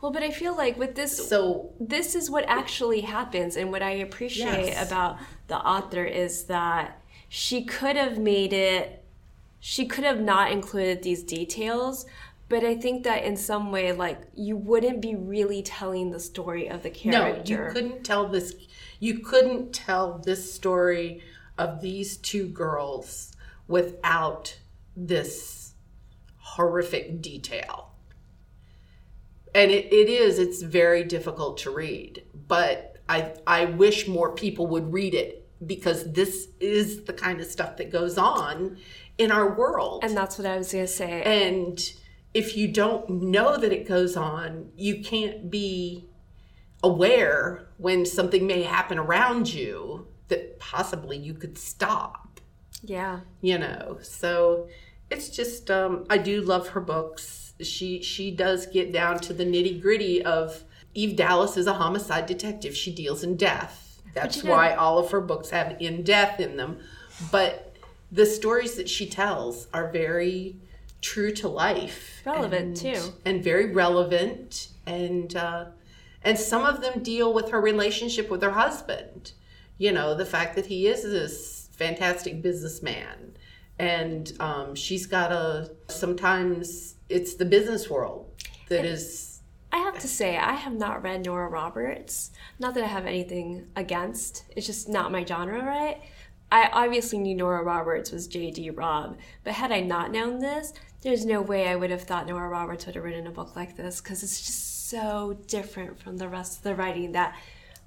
well, 0.01 0.11
but 0.11 0.21
I 0.23 0.31
feel 0.31 0.55
like 0.57 0.77
with 0.77 0.95
this, 0.95 1.29
So 1.29 1.71
this 1.79 2.13
is 2.15 2.29
what 2.29 2.43
actually 2.47 3.01
happens, 3.01 3.55
and 3.55 3.71
what 3.71 3.81
I 3.81 3.91
appreciate 3.91 4.67
Yes. 4.67 4.85
about 4.87 5.17
the 5.47 5.57
author 5.57 6.03
is 6.03 6.43
that 6.45 7.01
she 7.29 7.63
could 7.63 7.95
have 7.95 8.17
made 8.17 8.51
it, 8.51 9.05
she 9.61 9.85
could 9.85 10.03
have 10.03 10.19
not 10.19 10.51
included 10.51 11.01
these 11.03 11.23
details. 11.23 12.05
But 12.49 12.63
I 12.63 12.75
think 12.75 13.03
that 13.03 13.23
in 13.23 13.35
some 13.37 13.71
way, 13.71 13.91
like 13.93 14.21
you 14.35 14.55
wouldn't 14.57 15.01
be 15.01 15.15
really 15.15 15.63
telling 15.63 16.11
the 16.11 16.19
story 16.19 16.67
of 16.67 16.83
the 16.83 16.89
character. 16.89 17.57
No, 17.57 17.65
you 17.65 17.71
couldn't 17.71 18.03
tell 18.03 18.27
this. 18.27 18.53
You 18.99 19.19
couldn't 19.19 19.73
tell 19.73 20.19
this 20.19 20.53
story 20.53 21.21
of 21.57 21.81
these 21.81 22.17
two 22.17 22.47
girls 22.47 23.31
without 23.67 24.57
this 24.95 25.73
horrific 26.37 27.21
detail. 27.21 27.91
And 29.55 29.71
it, 29.71 29.91
it 29.93 30.09
is. 30.09 30.39
It's 30.39 30.61
very 30.61 31.03
difficult 31.03 31.57
to 31.59 31.71
read, 31.71 32.23
but 32.47 32.97
I 33.07 33.33
I 33.45 33.65
wish 33.65 34.07
more 34.07 34.33
people 34.33 34.67
would 34.67 34.91
read 34.91 35.13
it 35.13 35.47
because 35.65 36.11
this 36.11 36.49
is 36.59 37.03
the 37.05 37.13
kind 37.13 37.39
of 37.39 37.47
stuff 37.47 37.77
that 37.77 37.89
goes 37.91 38.17
on 38.17 38.77
in 39.17 39.31
our 39.31 39.53
world. 39.55 40.03
and 40.03 40.15
that's 40.17 40.37
what 40.37 40.47
I 40.47 40.57
was 40.57 40.71
gonna 40.71 40.87
say. 40.87 41.21
And 41.23 41.79
if 42.33 42.57
you 42.57 42.67
don't 42.67 43.09
know 43.09 43.57
that 43.57 43.71
it 43.71 43.87
goes 43.87 44.17
on, 44.17 44.71
you 44.75 45.03
can't 45.03 45.51
be 45.51 46.07
aware 46.83 47.67
when 47.77 48.05
something 48.05 48.45
may 48.45 48.63
happen 48.63 48.97
around 48.97 49.53
you 49.53 50.07
that 50.27 50.59
possibly 50.59 51.17
you 51.17 51.33
could 51.33 51.57
stop, 51.57 52.39
yeah. 52.81 53.21
you 53.41 53.57
know. 53.57 53.97
So 54.01 54.67
it's 55.09 55.29
just 55.29 55.69
um 55.69 56.05
I 56.09 56.17
do 56.17 56.41
love 56.41 56.69
her 56.69 56.81
books. 56.81 57.53
She 57.61 58.01
she 58.01 58.31
does 58.31 58.65
get 58.65 58.91
down 58.91 59.19
to 59.19 59.33
the 59.33 59.45
nitty-gritty 59.45 60.23
of 60.23 60.63
Eve 60.95 61.15
Dallas 61.15 61.55
is 61.57 61.67
a 61.67 61.73
homicide 61.73 62.25
detective. 62.25 62.75
She 62.75 62.93
deals 62.93 63.23
in 63.23 63.37
death. 63.37 64.01
That's 64.13 64.37
you 64.37 64.43
know- 64.43 64.51
why 64.51 64.73
all 64.73 64.97
of 64.97 65.11
her 65.11 65.21
books 65.21 65.49
have 65.51 65.77
in 65.79 66.03
death 66.03 66.39
in 66.39 66.57
them. 66.57 66.79
But 67.31 67.75
the 68.11 68.25
stories 68.25 68.75
that 68.75 68.89
she 68.89 69.07
tells 69.07 69.67
are 69.73 69.91
very 69.91 70.57
true 71.03 71.31
to 71.33 71.47
life, 71.47 72.21
Relevant, 72.25 72.81
and- 72.83 72.95
too. 72.95 73.13
and 73.25 73.43
very 73.43 73.71
relevant. 73.71 74.69
And 74.87 75.35
uh, 75.35 75.65
and 76.23 76.39
some 76.39 76.65
of 76.65 76.81
them 76.81 77.03
deal 77.03 77.31
with 77.33 77.49
her 77.51 77.61
relationship 77.61 78.29
with 78.31 78.41
her 78.41 78.51
husband. 78.51 79.33
you 79.77 79.91
know, 79.91 80.15
the 80.15 80.25
fact 80.25 80.55
that 80.55 80.65
he 80.67 80.87
is 80.87 81.03
this 81.03 81.69
fantastic 81.73 82.41
businessman. 82.41 83.35
And 83.79 84.31
um, 84.39 84.75
she's 84.75 85.05
got 85.07 85.31
a, 85.31 85.71
sometimes 85.89 86.95
it's 87.09 87.33
the 87.35 87.45
business 87.45 87.89
world 87.89 88.29
that 88.69 88.85
is. 88.85 89.41
I 89.71 89.77
have 89.79 89.97
to 89.99 90.07
say, 90.07 90.37
I 90.37 90.53
have 90.53 90.73
not 90.73 91.01
read 91.01 91.25
Nora 91.25 91.49
Roberts. 91.49 92.29
Not 92.59 92.75
that 92.75 92.83
I 92.83 92.87
have 92.87 93.07
anything 93.07 93.67
against, 93.75 94.45
it's 94.55 94.67
just 94.67 94.87
not 94.87 95.11
my 95.11 95.25
genre, 95.25 95.63
right? 95.65 95.99
I 96.51 96.69
obviously 96.71 97.17
knew 97.17 97.33
Nora 97.35 97.63
Roberts 97.63 98.11
was 98.11 98.27
J.D. 98.27 98.69
Robb, 98.69 99.17
but 99.43 99.53
had 99.53 99.71
I 99.71 99.79
not 99.81 100.11
known 100.11 100.37
this, 100.37 100.71
there's 101.03 101.25
no 101.25 101.41
way 101.41 101.67
I 101.67 101.75
would 101.75 101.91
have 101.91 102.03
thought 102.03 102.27
Nora 102.27 102.47
Roberts 102.49 102.85
would 102.85 102.95
have 102.95 103.03
written 103.03 103.27
a 103.27 103.31
book 103.31 103.55
like 103.55 103.75
this 103.75 104.01
because 104.01 104.23
it's 104.23 104.41
just 104.41 104.89
so 104.89 105.37
different 105.47 105.99
from 105.99 106.17
the 106.17 106.27
rest 106.29 106.57
of 106.57 106.63
the 106.63 106.75
writing 106.75 107.11
that 107.13 107.35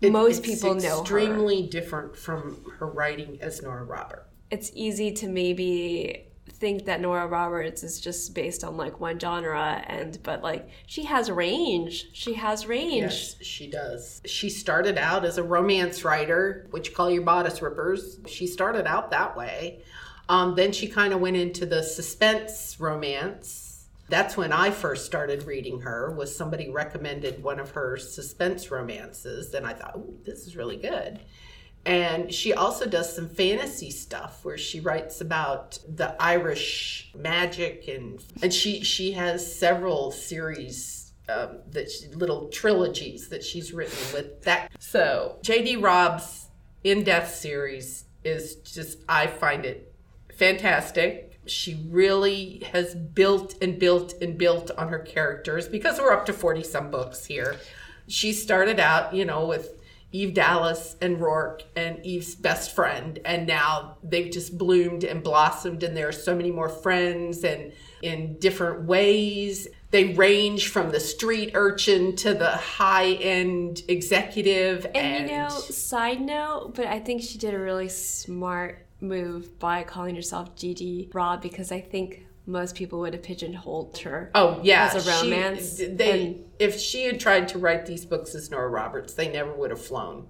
it- 0.00 0.10
most 0.12 0.42
people 0.42 0.74
know 0.74 1.00
extremely 1.00 1.66
different 1.66 2.16
from 2.16 2.64
her 2.78 2.86
writing 2.86 3.38
as 3.40 3.62
Nora 3.62 3.84
Roberts. 3.84 4.28
It's 4.50 4.70
easy 4.74 5.10
to 5.12 5.28
maybe 5.28 6.22
think 6.48 6.84
that 6.84 7.00
Nora 7.00 7.26
Roberts 7.26 7.82
is 7.82 8.00
just 8.00 8.32
based 8.34 8.62
on 8.62 8.76
like 8.76 9.00
one 9.00 9.18
genre 9.18 9.82
and 9.86 10.18
but 10.22 10.42
like 10.42 10.68
she 10.86 11.02
has 11.04 11.30
range. 11.30 12.08
She 12.12 12.34
has 12.34 12.66
range. 12.66 13.02
Yes, 13.02 13.36
she 13.42 13.68
does. 13.68 14.22
She 14.24 14.48
started 14.48 14.96
out 14.96 15.24
as 15.24 15.38
a 15.38 15.42
romance 15.42 16.04
writer, 16.04 16.66
which 16.70 16.88
you 16.90 16.94
call 16.94 17.10
your 17.10 17.22
bodice 17.24 17.60
rippers. 17.60 18.20
She 18.26 18.46
started 18.46 18.86
out 18.86 19.10
that 19.10 19.36
way. 19.36 19.82
Um, 20.28 20.54
then 20.54 20.72
she 20.72 20.88
kind 20.88 21.12
of 21.12 21.20
went 21.20 21.36
into 21.36 21.66
the 21.66 21.82
suspense 21.82 22.76
romance. 22.78 23.86
That's 24.08 24.36
when 24.36 24.52
I 24.52 24.70
first 24.70 25.06
started 25.06 25.44
reading 25.44 25.80
her. 25.80 26.12
Was 26.12 26.34
somebody 26.34 26.70
recommended 26.70 27.42
one 27.42 27.58
of 27.58 27.72
her 27.72 27.96
suspense 27.96 28.70
romances, 28.70 29.54
and 29.54 29.66
I 29.66 29.72
thought, 29.72 29.96
"Ooh, 29.96 30.18
this 30.24 30.46
is 30.46 30.56
really 30.56 30.76
good." 30.76 31.20
And 31.86 32.34
she 32.34 32.52
also 32.52 32.84
does 32.86 33.14
some 33.14 33.28
fantasy 33.28 33.92
stuff 33.92 34.44
where 34.44 34.58
she 34.58 34.80
writes 34.80 35.20
about 35.20 35.78
the 35.88 36.20
Irish 36.20 37.12
magic 37.14 37.86
and 37.86 38.20
and 38.42 38.52
she 38.52 38.82
she 38.82 39.12
has 39.12 39.56
several 39.56 40.10
series 40.10 41.12
um, 41.28 41.58
that 41.70 41.90
she, 41.90 42.08
little 42.08 42.48
trilogies 42.48 43.28
that 43.28 43.44
she's 43.44 43.72
written 43.72 43.98
with 44.12 44.42
that. 44.42 44.72
So 44.80 45.38
J.D. 45.42 45.76
Robb's 45.76 46.46
In 46.82 47.04
Death 47.04 47.32
series 47.32 48.04
is 48.24 48.56
just 48.56 48.98
I 49.08 49.28
find 49.28 49.64
it 49.64 49.85
fantastic. 50.36 51.40
She 51.46 51.86
really 51.88 52.66
has 52.72 52.94
built 52.94 53.54
and 53.62 53.78
built 53.78 54.14
and 54.20 54.36
built 54.36 54.70
on 54.72 54.88
her 54.88 54.98
characters 54.98 55.68
because 55.68 55.98
we're 55.98 56.12
up 56.12 56.26
to 56.26 56.32
40 56.32 56.62
some 56.64 56.90
books 56.90 57.24
here. 57.24 57.56
She 58.08 58.32
started 58.32 58.80
out, 58.80 59.14
you 59.14 59.24
know, 59.24 59.46
with 59.46 59.80
Eve 60.12 60.34
Dallas 60.34 60.96
and 61.00 61.18
Roarke 61.18 61.62
and 61.74 62.04
Eve's 62.04 62.34
best 62.34 62.74
friend, 62.74 63.18
and 63.24 63.46
now 63.46 63.98
they've 64.02 64.32
just 64.32 64.56
bloomed 64.56 65.04
and 65.04 65.22
blossomed, 65.22 65.82
and 65.82 65.96
there 65.96 66.08
are 66.08 66.12
so 66.12 66.34
many 66.34 66.50
more 66.50 66.68
friends 66.68 67.44
and 67.44 67.72
in 68.02 68.38
different 68.38 68.84
ways. 68.84 69.68
They 69.90 70.14
range 70.14 70.68
from 70.68 70.90
the 70.90 71.00
street 71.00 71.52
urchin 71.54 72.16
to 72.16 72.34
the 72.34 72.50
high 72.50 73.12
end 73.12 73.82
executive. 73.88 74.84
And, 74.86 74.96
And, 74.96 75.30
you 75.30 75.36
know, 75.36 75.48
side 75.48 76.20
note, 76.20 76.74
but 76.74 76.86
I 76.86 77.00
think 77.00 77.22
she 77.22 77.38
did 77.38 77.54
a 77.54 77.58
really 77.58 77.88
smart 77.88 78.85
move 79.00 79.58
by 79.58 79.82
calling 79.82 80.14
yourself 80.16 80.56
J.D. 80.56 81.10
Robb 81.12 81.42
because 81.42 81.70
I 81.72 81.80
think 81.80 82.26
most 82.46 82.74
people 82.76 83.00
would 83.00 83.12
have 83.12 83.22
pigeonholed 83.22 83.98
her. 83.98 84.30
Oh 84.34 84.60
yeah, 84.62 84.90
as 84.94 85.06
a 85.06 85.10
she- 85.12 85.30
romance, 85.30 85.76
they 85.78 86.26
and- 86.26 86.44
if 86.58 86.78
she 86.80 87.04
had 87.04 87.18
tried 87.20 87.48
to 87.48 87.58
write 87.58 87.86
these 87.86 88.04
books 88.04 88.34
as 88.34 88.50
Nora 88.50 88.68
Roberts, 88.68 89.14
they 89.14 89.30
never 89.30 89.52
would 89.52 89.70
have 89.70 89.80
flown. 89.84 90.28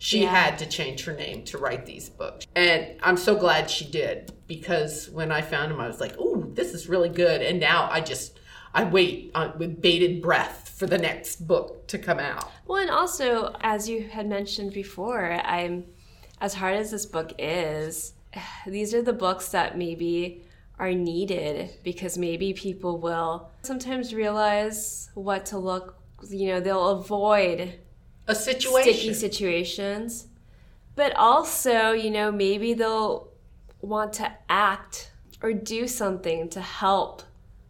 She 0.00 0.22
Yeah. 0.22 0.30
had 0.30 0.58
to 0.60 0.66
change 0.66 1.04
her 1.04 1.12
name 1.12 1.44
to 1.46 1.58
write 1.58 1.84
these 1.84 2.08
books, 2.08 2.46
and 2.54 2.86
I'm 3.02 3.16
so 3.16 3.34
glad 3.36 3.68
she 3.68 3.84
did 3.84 4.32
because 4.46 5.10
when 5.10 5.30
I 5.32 5.42
found 5.42 5.72
them, 5.72 5.80
I 5.80 5.88
was 5.88 6.00
like, 6.00 6.18
"Ooh, 6.20 6.50
this 6.54 6.72
is 6.72 6.88
really 6.88 7.08
good." 7.08 7.42
And 7.42 7.58
now 7.60 7.88
I 7.90 8.00
just 8.00 8.38
I 8.74 8.84
wait 8.84 9.30
on, 9.34 9.58
with 9.58 9.80
bated 9.82 10.20
breath 10.22 10.72
for 10.76 10.86
the 10.86 10.98
next 10.98 11.46
book 11.48 11.88
to 11.88 11.98
come 11.98 12.18
out. 12.20 12.48
Well, 12.66 12.80
and 12.80 12.90
also, 12.90 13.56
as 13.60 13.88
you 13.88 14.04
had 14.08 14.28
mentioned 14.28 14.72
before, 14.72 15.32
I'm 15.32 15.86
as 16.40 16.54
hard 16.54 16.76
as 16.76 16.90
this 16.90 17.06
book 17.06 17.32
is, 17.38 18.14
these 18.66 18.94
are 18.94 19.02
the 19.02 19.12
books 19.12 19.48
that 19.50 19.76
maybe 19.76 20.42
are 20.78 20.92
needed 20.92 21.70
because 21.82 22.16
maybe 22.16 22.52
people 22.52 22.98
will 22.98 23.50
sometimes 23.62 24.14
realize 24.14 25.10
what 25.14 25.44
to 25.46 25.58
look, 25.58 25.96
you 26.30 26.48
know, 26.48 26.60
they'll 26.60 26.90
avoid 26.90 27.74
A 28.28 28.34
situation. 28.34 28.94
sticky 28.94 29.14
situations. 29.14 30.26
But 30.94 31.14
also, 31.16 31.92
you 31.92 32.10
know, 32.10 32.30
maybe 32.30 32.74
they'll 32.74 33.28
want 33.80 34.12
to 34.14 34.32
act 34.48 35.12
or 35.42 35.52
do 35.52 35.86
something 35.86 36.48
to 36.50 36.60
help 36.60 37.22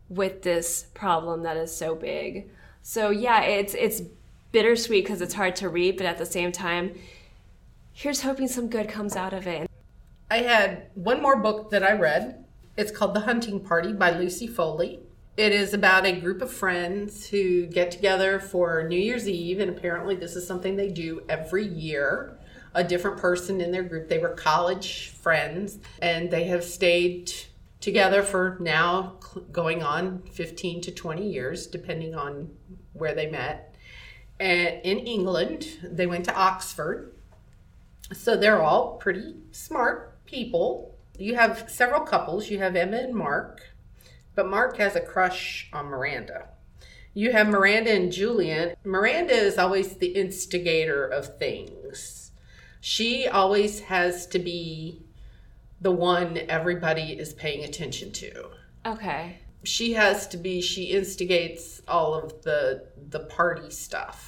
with 0.09 0.43
this 0.43 0.87
problem 0.95 1.43
that 1.43 1.57
is 1.57 1.75
so 1.75 1.95
big. 1.95 2.51
So 2.83 3.11
yeah, 3.11 3.43
it's 3.43 3.75
it's 3.75 4.03
bittersweet 4.53 5.05
because 5.05 5.21
it's 5.21 5.35
hard 5.35 5.57
to 5.57 5.69
read, 5.69 5.99
but 5.99 6.07
at 6.07 6.17
the 6.17 6.27
same 6.27 6.53
time, 6.53 6.95
here's 7.99 8.21
hoping 8.21 8.47
some 8.47 8.69
good 8.69 8.89
comes 8.89 9.17
out 9.17 9.33
of 9.33 9.45
it. 9.45 9.69
I 10.31 10.39
had 10.39 10.87
one 10.95 11.21
more 11.21 11.35
book 11.35 11.71
that 11.71 11.83
I 11.83 11.95
read. 11.95 12.45
It's 12.77 12.93
called 12.93 13.13
The 13.13 13.21
Hunting 13.21 13.59
Party 13.59 13.93
by 13.93 14.13
Lucy 14.13 14.47
Foley. 14.47 15.01
It 15.37 15.53
is 15.53 15.75
about 15.75 16.07
a 16.07 16.13
group 16.13 16.41
of 16.41 16.53
friends 16.53 17.27
who 17.27 17.67
get 17.67 17.91
together 17.91 18.39
for 18.39 18.87
New 18.87 18.99
Year's 19.01 19.29
Eve, 19.29 19.59
and 19.59 19.69
apparently, 19.69 20.15
this 20.15 20.37
is 20.37 20.47
something 20.47 20.77
they 20.77 20.91
do 20.91 21.23
every 21.29 21.67
year. 21.67 22.39
A 22.73 22.85
different 22.85 23.19
person 23.19 23.61
in 23.61 23.73
their 23.73 23.83
group. 23.83 24.09
They 24.09 24.19
were 24.19 24.29
college 24.29 25.09
friends, 25.09 25.79
and 26.01 26.31
they 26.31 26.45
have 26.45 26.63
stayed 26.63 27.33
together 27.81 28.23
for 28.23 28.59
now 28.61 29.17
going 29.51 29.83
on 29.83 30.23
15 30.31 30.83
to 30.83 30.93
20 30.93 31.29
years, 31.29 31.67
depending 31.67 32.15
on 32.15 32.51
where 32.93 33.15
they 33.15 33.29
met. 33.29 33.75
And 34.39 34.81
in 34.85 34.99
England, 35.01 35.79
they 35.83 36.07
went 36.07 36.27
to 36.27 36.35
Oxford. 36.37 37.13
So 38.13 38.37
they're 38.37 38.63
all 38.63 38.97
pretty 38.97 39.35
smart 39.51 40.25
people. 40.25 40.95
You 41.19 41.35
have 41.35 41.69
several 41.69 42.01
couples. 42.01 42.49
You 42.49 42.59
have 42.59 42.77
Emma 42.77 42.99
and 42.99 43.15
Mark, 43.15 43.61
but 44.35 44.49
Mark 44.49 44.77
has 44.79 44.97
a 44.97 45.01
crush 45.01 45.69
on 45.73 45.87
Miranda. 45.87 46.49
You 47.15 47.33
have 47.33 47.49
Miranda 47.49 47.93
and 47.93 48.13
Julian. 48.13 48.77
Miranda 48.85 49.35
is 49.35 49.59
always 49.59 49.97
the 49.97 50.09
instigator 50.09 51.05
of 51.05 51.39
things. 51.39 52.31
She 52.81 53.27
always 53.27 53.81
has 53.81 54.27
to 54.29 54.39
be 54.39 55.03
the 55.81 55.91
one 55.91 56.39
everybody 56.49 57.19
is 57.19 57.35
paying 57.35 57.65
attention 57.65 58.13
to. 58.13 58.51
Okay. 58.87 59.39
She 59.65 59.95
has 59.95 60.29
to 60.29 60.37
be 60.37 60.61
she 60.61 60.85
instigates 60.85 61.83
all 61.89 62.15
of 62.15 62.43
the 62.43 62.87
the 63.11 63.21
party 63.21 63.71
stuff. 63.71 64.28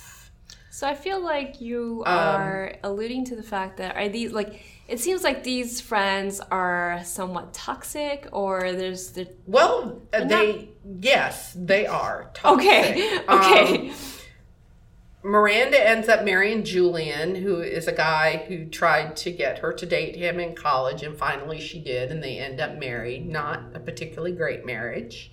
So 0.81 0.87
I 0.89 0.95
feel 0.95 1.21
like 1.21 1.61
you 1.61 2.03
Um, 2.07 2.17
are 2.17 2.75
alluding 2.83 3.27
to 3.27 3.37
the 3.37 3.43
fact 3.43 3.77
that 3.77 3.97
are 3.97 4.09
these 4.09 4.33
like 4.33 4.63
it 4.89 4.99
seems 4.99 5.23
like 5.23 5.45
these 5.45 5.79
friends 5.79 6.41
are 6.51 7.03
somewhat 7.05 7.53
toxic 7.53 8.27
or 8.33 8.73
there's 8.73 9.11
the 9.11 9.29
Well, 9.47 10.01
uh, 10.15 10.25
they 10.25 10.71
yes, 10.99 11.55
they 11.55 11.85
are. 11.87 12.31
Toxic. 12.33 12.67
Okay. 12.67 13.19
Um, 13.29 13.39
Okay. 13.43 13.93
Miranda 15.23 15.79
ends 15.87 16.09
up 16.09 16.25
marrying 16.25 16.65
Julian, 16.65 17.35
who 17.35 17.61
is 17.61 17.87
a 17.87 17.93
guy 17.93 18.39
who 18.49 18.65
tried 18.65 19.17
to 19.17 19.31
get 19.31 19.59
her 19.59 19.75
to 19.75 19.85
date 19.85 20.17
him 20.17 20.41
in 20.41 20.55
college, 20.55 21.03
and 21.03 21.15
finally 21.15 21.61
she 21.61 21.79
did, 21.79 22.11
and 22.11 22.23
they 22.25 22.39
end 22.39 22.59
up 22.59 22.79
married. 22.79 23.29
Not 23.29 23.65
a 23.75 23.81
particularly 23.81 24.33
great 24.33 24.65
marriage. 24.65 25.31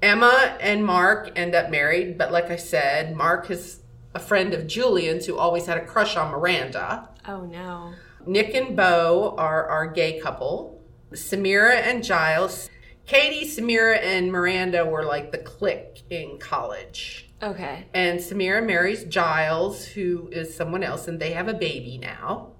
Emma 0.00 0.56
and 0.60 0.82
Mark 0.84 1.30
end 1.36 1.54
up 1.54 1.70
married, 1.70 2.16
but 2.16 2.32
like 2.32 2.50
I 2.50 2.56
said, 2.56 3.14
Mark 3.14 3.50
is 3.50 3.80
a 4.16 4.18
friend 4.18 4.54
of 4.54 4.66
Julian's 4.66 5.26
who 5.26 5.36
always 5.36 5.66
had 5.66 5.76
a 5.76 5.84
crush 5.84 6.16
on 6.16 6.32
Miranda. 6.32 7.10
oh 7.28 7.42
no. 7.42 7.92
Nick 8.26 8.54
and 8.54 8.74
Bo 8.74 9.34
are 9.36 9.66
our 9.66 9.86
gay 9.86 10.18
couple. 10.18 10.82
Samira 11.12 11.74
and 11.82 12.02
Giles. 12.02 12.70
Katie, 13.04 13.46
Samira, 13.46 14.02
and 14.02 14.32
Miranda 14.32 14.84
were 14.84 15.04
like 15.04 15.30
the 15.30 15.38
clique 15.38 16.02
in 16.10 16.38
college. 16.38 17.30
Okay. 17.40 17.86
And 17.94 18.18
Samira 18.18 18.66
marries 18.66 19.04
Giles, 19.04 19.84
who 19.84 20.28
is 20.32 20.52
someone 20.52 20.82
else, 20.82 21.06
and 21.06 21.20
they 21.20 21.32
have 21.32 21.46
a 21.46 21.54
baby 21.54 21.98
now. 21.98 22.52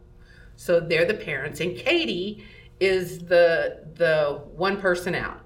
So 0.55 0.79
they're 0.79 1.07
the 1.07 1.15
parents. 1.15 1.59
And 1.61 1.75
Katie 1.75 2.45
is 2.79 3.21
the 3.21 3.87
the 3.95 4.43
one 4.55 4.79
person 4.81 5.15
out. 5.15 5.41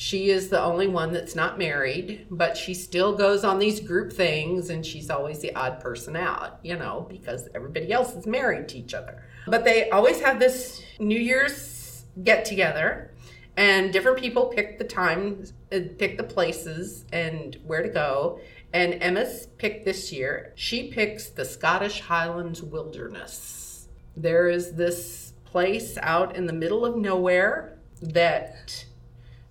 She 0.00 0.30
is 0.30 0.48
the 0.48 0.62
only 0.62 0.86
one 0.86 1.12
that's 1.12 1.34
not 1.34 1.58
married, 1.58 2.28
but 2.30 2.56
she 2.56 2.72
still 2.72 3.16
goes 3.16 3.42
on 3.42 3.58
these 3.58 3.80
group 3.80 4.12
things 4.12 4.70
and 4.70 4.86
she's 4.86 5.10
always 5.10 5.40
the 5.40 5.52
odd 5.56 5.80
person 5.80 6.14
out, 6.14 6.60
you 6.62 6.76
know, 6.76 7.08
because 7.10 7.48
everybody 7.52 7.92
else 7.92 8.14
is 8.14 8.24
married 8.24 8.68
to 8.68 8.78
each 8.78 8.94
other. 8.94 9.24
But 9.48 9.64
they 9.64 9.90
always 9.90 10.20
have 10.20 10.38
this 10.38 10.80
New 11.00 11.18
Year's 11.18 12.04
get 12.22 12.44
together 12.44 13.10
and 13.56 13.92
different 13.92 14.18
people 14.18 14.46
pick 14.46 14.78
the 14.78 14.84
times, 14.84 15.52
uh, 15.72 15.80
pick 15.98 16.16
the 16.16 16.22
places 16.22 17.04
and 17.12 17.58
where 17.64 17.82
to 17.82 17.88
go. 17.88 18.38
And 18.72 19.02
Emma's 19.02 19.48
picked 19.58 19.84
this 19.84 20.12
year. 20.12 20.52
She 20.54 20.92
picks 20.92 21.30
the 21.30 21.44
Scottish 21.44 22.02
Highlands 22.02 22.62
Wilderness. 22.62 23.88
There 24.16 24.48
is 24.48 24.74
this 24.74 25.32
place 25.44 25.98
out 26.00 26.36
in 26.36 26.46
the 26.46 26.52
middle 26.52 26.86
of 26.86 26.94
nowhere 26.94 27.76
that 28.00 28.84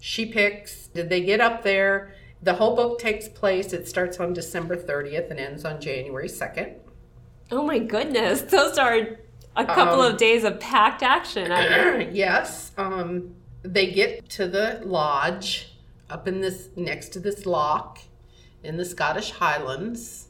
she 0.07 0.25
picks. 0.25 0.87
Did 0.87 1.09
they 1.09 1.21
get 1.21 1.41
up 1.41 1.63
there? 1.63 2.13
The 2.41 2.53
whole 2.53 2.77
book 2.77 2.97
takes 2.97 3.27
place, 3.27 3.73
it 3.73 3.89
starts 3.89 4.21
on 4.21 4.31
December 4.31 4.77
30th 4.77 5.29
and 5.31 5.37
ends 5.39 5.65
on 5.65 5.81
January 5.81 6.29
2nd. 6.29 6.75
Oh 7.51 7.61
my 7.63 7.79
goodness, 7.79 8.41
those 8.43 8.77
are 8.77 9.17
a 9.57 9.65
couple 9.65 10.01
Um, 10.01 10.13
of 10.13 10.17
days 10.17 10.45
of 10.45 10.61
packed 10.61 11.03
action. 11.03 11.51
Yes. 12.13 12.71
Um, 12.77 13.35
they 13.63 13.91
get 13.91 14.29
to 14.29 14.47
the 14.47 14.79
lodge 14.85 15.73
up 16.09 16.25
in 16.25 16.39
this 16.39 16.69
next 16.77 17.09
to 17.09 17.19
this 17.19 17.45
loch 17.45 17.99
in 18.63 18.77
the 18.77 18.85
Scottish 18.85 19.31
Highlands. 19.31 20.29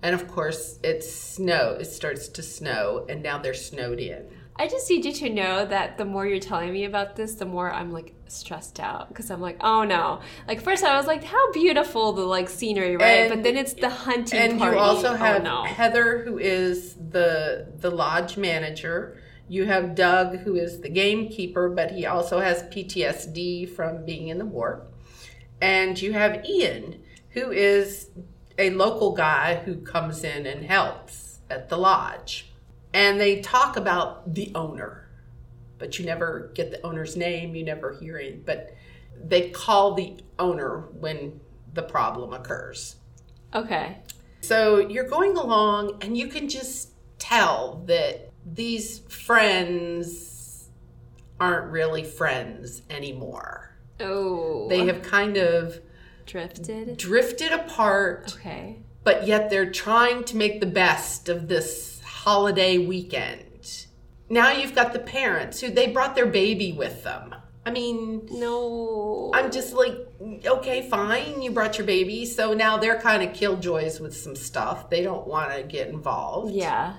And 0.00 0.14
of 0.14 0.28
course, 0.28 0.78
it's 0.84 1.12
snow. 1.12 1.76
It 1.80 1.86
starts 1.86 2.28
to 2.28 2.42
snow, 2.42 3.04
and 3.08 3.20
now 3.20 3.38
they're 3.38 3.52
snowed 3.52 3.98
in. 3.98 4.26
I 4.54 4.68
just 4.68 4.88
need 4.88 5.04
you 5.04 5.12
to 5.12 5.28
know 5.28 5.64
that 5.66 5.98
the 5.98 6.04
more 6.04 6.24
you're 6.24 6.38
telling 6.38 6.72
me 6.72 6.84
about 6.84 7.16
this, 7.16 7.34
the 7.34 7.46
more 7.46 7.72
I'm 7.72 7.90
like 7.92 8.14
stressed 8.30 8.80
out 8.80 9.08
because 9.08 9.30
I'm 9.30 9.40
like, 9.40 9.56
oh 9.62 9.84
no. 9.84 10.20
Like 10.46 10.60
first 10.62 10.84
I 10.84 10.96
was 10.96 11.06
like, 11.06 11.24
how 11.24 11.52
beautiful 11.52 12.12
the 12.12 12.22
like 12.22 12.48
scenery, 12.48 12.96
right? 12.96 13.22
And- 13.22 13.30
but 13.34 13.42
then 13.42 13.56
it's 13.56 13.74
the 13.74 13.88
hunting 13.90 14.38
And 14.38 14.58
party. 14.58 14.76
you 14.76 14.82
also 14.82 15.08
oh 15.12 15.16
have 15.16 15.42
no. 15.42 15.64
Heather, 15.64 16.22
who 16.24 16.38
is 16.38 16.94
the 16.94 17.68
the 17.78 17.90
lodge 17.90 18.36
manager. 18.36 19.20
You 19.50 19.64
have 19.64 19.94
Doug, 19.94 20.36
who 20.40 20.56
is 20.56 20.80
the 20.80 20.90
gamekeeper, 20.90 21.70
but 21.70 21.90
he 21.92 22.04
also 22.04 22.38
has 22.40 22.64
PTSD 22.64 23.68
from 23.74 24.04
being 24.04 24.28
in 24.28 24.36
the 24.38 24.44
war. 24.44 24.86
And 25.60 26.00
you 26.00 26.12
have 26.12 26.44
Ian, 26.44 27.00
who 27.30 27.50
is 27.50 28.10
a 28.58 28.70
local 28.70 29.12
guy 29.14 29.56
who 29.64 29.76
comes 29.76 30.22
in 30.22 30.44
and 30.46 30.66
helps 30.66 31.38
at 31.48 31.68
the 31.70 31.78
lodge. 31.78 32.52
And 32.92 33.18
they 33.20 33.40
talk 33.40 33.76
about 33.76 34.34
the 34.34 34.52
owner, 34.54 35.07
but 35.78 35.98
you 35.98 36.04
never 36.04 36.50
get 36.54 36.70
the 36.70 36.84
owner's 36.84 37.16
name, 37.16 37.54
you 37.54 37.64
never 37.64 37.94
hear 37.94 38.18
it. 38.18 38.44
But 38.44 38.74
they 39.22 39.50
call 39.50 39.94
the 39.94 40.16
owner 40.38 40.88
when 40.92 41.40
the 41.74 41.82
problem 41.82 42.32
occurs. 42.32 42.96
Okay. 43.54 43.98
So 44.40 44.78
you're 44.78 45.08
going 45.08 45.36
along, 45.36 45.98
and 46.02 46.16
you 46.16 46.28
can 46.28 46.48
just 46.48 46.90
tell 47.18 47.82
that 47.86 48.30
these 48.44 49.00
friends 49.00 50.68
aren't 51.40 51.70
really 51.70 52.04
friends 52.04 52.82
anymore. 52.90 53.76
Oh. 54.00 54.68
They 54.68 54.86
have 54.86 55.02
kind 55.02 55.36
of 55.36 55.80
drifted. 56.26 56.96
drifted 56.96 57.52
apart, 57.52 58.34
Okay. 58.36 58.78
but 59.02 59.26
yet 59.26 59.50
they're 59.50 59.70
trying 59.70 60.24
to 60.24 60.36
make 60.36 60.60
the 60.60 60.66
best 60.66 61.28
of 61.28 61.48
this 61.48 62.00
holiday 62.04 62.78
weekend. 62.78 63.44
Now 64.30 64.50
you've 64.52 64.74
got 64.74 64.92
the 64.92 64.98
parents 64.98 65.60
who 65.60 65.70
they 65.70 65.88
brought 65.88 66.14
their 66.14 66.26
baby 66.26 66.72
with 66.72 67.02
them. 67.04 67.34
I 67.64 67.70
mean, 67.70 68.26
No. 68.30 69.30
I'm 69.34 69.50
just 69.50 69.74
like, 69.74 69.92
okay, 70.46 70.88
fine, 70.88 71.42
you 71.42 71.50
brought 71.50 71.76
your 71.76 71.86
baby. 71.86 72.24
So 72.24 72.54
now 72.54 72.78
they're 72.78 72.98
kind 73.00 73.22
of 73.22 73.34
killjoys 73.34 74.00
with 74.00 74.16
some 74.16 74.34
stuff. 74.36 74.88
They 74.88 75.02
don't 75.02 75.26
want 75.26 75.52
to 75.54 75.62
get 75.62 75.88
involved. 75.88 76.54
Yeah. 76.54 76.96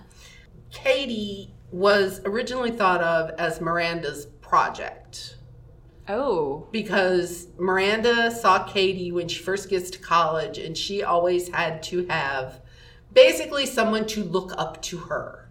Katie 0.71 1.53
was 1.71 2.21
originally 2.25 2.71
thought 2.71 3.01
of 3.01 3.31
as 3.39 3.61
Miranda's 3.61 4.25
project 4.41 5.37
Oh. 6.07 6.67
because 6.71 7.47
Miranda 7.57 8.31
saw 8.31 8.63
Katie 8.63 9.11
when 9.11 9.27
she 9.27 9.41
first 9.43 9.69
gets 9.69 9.89
to 9.91 9.99
college 9.99 10.57
and 10.57 10.75
she 10.77 11.03
always 11.03 11.49
had 11.49 11.83
to 11.83 12.05
have 12.07 12.61
basically 13.13 13.65
someone 13.67 14.05
to 14.07 14.23
look 14.23 14.51
up 14.57 14.81
to 14.83 14.97
her. 14.97 15.48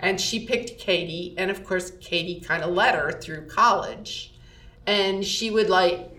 And 0.00 0.20
she 0.20 0.46
picked 0.46 0.78
Katie, 0.78 1.34
and 1.36 1.50
of 1.50 1.64
course, 1.64 1.92
Katie 2.00 2.40
kind 2.40 2.62
of 2.62 2.70
led 2.70 2.94
her 2.94 3.12
through 3.12 3.46
college. 3.46 4.32
And 4.86 5.24
she 5.24 5.50
would 5.50 5.68
like 5.68 6.10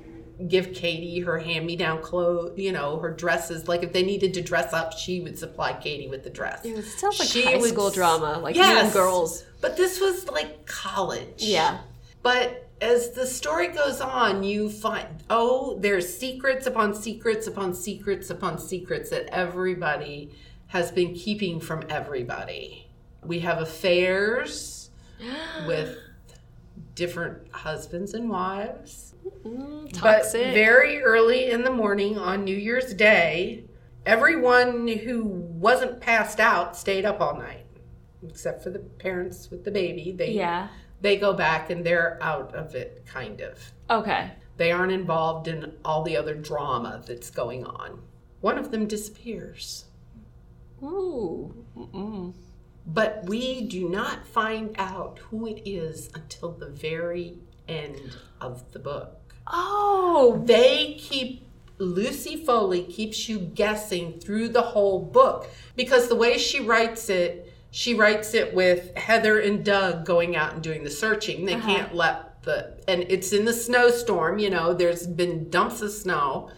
give 0.48 0.74
Katie 0.74 1.20
her 1.20 1.38
hand 1.38 1.66
me 1.66 1.76
down 1.76 2.02
clothes, 2.02 2.58
you 2.58 2.72
know, 2.72 2.98
her 3.00 3.12
dresses. 3.12 3.68
Like 3.68 3.84
if 3.84 3.92
they 3.92 4.04
needed 4.04 4.34
to 4.36 4.42
dress 4.42 4.74
up, 4.74 4.94
she 4.94 5.20
would 5.22 5.38
supply 5.38 5.74
Katie 5.74 6.08
with 6.08 6.24
the 6.24 6.30
dress. 6.30 6.64
It 6.64 6.84
sounds 6.84 7.20
like 7.20 7.28
She 7.28 7.44
high 7.44 7.58
would 7.58 7.72
school 7.72 7.90
drama, 7.90 8.40
like 8.40 8.56
Yes. 8.56 8.94
Girls. 8.94 9.44
But 9.62 9.76
this 9.76 10.00
was 10.00 10.28
like 10.30 10.66
college. 10.66 11.44
Yeah. 11.44 11.80
But 12.22 12.70
as 12.82 13.12
the 13.12 13.26
story 13.26 13.68
goes 13.68 14.00
on, 14.00 14.44
you 14.44 14.70
find 14.70 15.08
oh, 15.30 15.78
there's 15.80 16.18
secrets 16.18 16.66
upon 16.66 16.94
secrets 16.94 17.48
upon 17.48 17.74
secrets 17.74 18.30
upon 18.30 18.58
secrets 18.58 19.10
that 19.10 19.26
everybody 19.34 20.32
has 20.68 20.92
been 20.92 21.14
keeping 21.14 21.60
from 21.60 21.84
everybody. 21.90 22.89
We 23.24 23.40
have 23.40 23.60
affairs 23.60 24.90
with 25.68 25.98
different 26.96 27.52
husbands 27.52 28.14
and 28.14 28.30
wives. 28.30 29.14
Mm, 29.46 30.02
But 30.02 30.32
very 30.32 31.02
early 31.02 31.50
in 31.52 31.64
the 31.64 31.72
morning 31.72 32.18
on 32.18 32.44
New 32.44 32.56
Year's 32.56 32.94
Day, 32.94 33.66
everyone 34.06 34.88
who 34.88 35.24
wasn't 35.24 36.02
passed 36.02 36.40
out 36.40 36.76
stayed 36.76 37.06
up 37.06 37.22
all 37.22 37.38
night, 37.38 37.66
except 38.28 38.64
for 38.64 38.70
the 38.70 38.80
parents 38.80 39.50
with 39.50 39.64
the 39.64 39.72
baby. 39.72 40.12
They 40.12 40.32
yeah. 40.32 40.70
they 41.02 41.18
go 41.18 41.34
back 41.34 41.70
and 41.70 41.86
they're 41.86 42.18
out 42.22 42.54
of 42.56 42.76
it, 42.76 43.06
kind 43.06 43.42
of. 43.42 43.72
Okay. 43.90 44.32
They 44.58 44.72
aren't 44.72 44.92
involved 44.92 45.48
in 45.48 45.74
all 45.86 46.04
the 46.04 46.18
other 46.18 46.36
drama 46.36 47.02
that's 47.06 47.30
going 47.30 47.66
on. 47.66 48.02
One 48.42 48.58
of 48.58 48.72
them 48.72 48.88
disappears, 48.88 49.86
Ooh. 50.84 51.54
Mm-mm. 51.78 52.34
But 52.94 53.24
we 53.26 53.62
do 53.62 53.88
not 53.90 54.26
find 54.28 54.76
out 54.78 55.20
who 55.20 55.46
it 55.48 55.62
is 55.66 56.10
until 56.16 56.52
the 56.52 56.70
very 56.70 57.38
end 57.68 58.18
of 58.42 58.72
the 58.72 58.80
book. 58.80 59.16
Oh. 59.48 60.42
they 60.46 60.96
keep 61.00 61.46
Lucy 61.80 62.36
Foley 62.46 62.84
keeps 62.84 63.30
you 63.30 63.40
guessing 63.40 64.20
through 64.20 64.50
the 64.50 64.62
whole 64.62 65.00
book 65.00 65.48
because 65.76 66.08
the 66.10 66.16
way 66.16 66.38
she 66.38 66.60
writes 66.60 67.10
it, 67.10 67.54
she 67.72 67.94
writes 67.94 68.34
it 68.34 68.54
with 68.54 68.96
Heather 68.98 69.40
and 69.40 69.64
Doug 69.64 70.06
going 70.06 70.36
out 70.36 70.54
and 70.54 70.62
doing 70.62 70.84
the 70.84 70.90
searching. 70.90 71.46
They 71.46 71.54
Uh-huh. 71.56 71.68
can't 71.68 71.96
let 71.96 72.44
the 72.44 72.74
and 72.88 73.06
it's 73.10 73.32
in 73.34 73.46
the 73.46 73.54
snowstorm, 73.54 74.40
you 74.40 74.50
know, 74.50 74.74
there's 74.74 75.06
been 75.08 75.50
dumps 75.50 75.82
of 75.82 75.92
snow. 75.92 76.50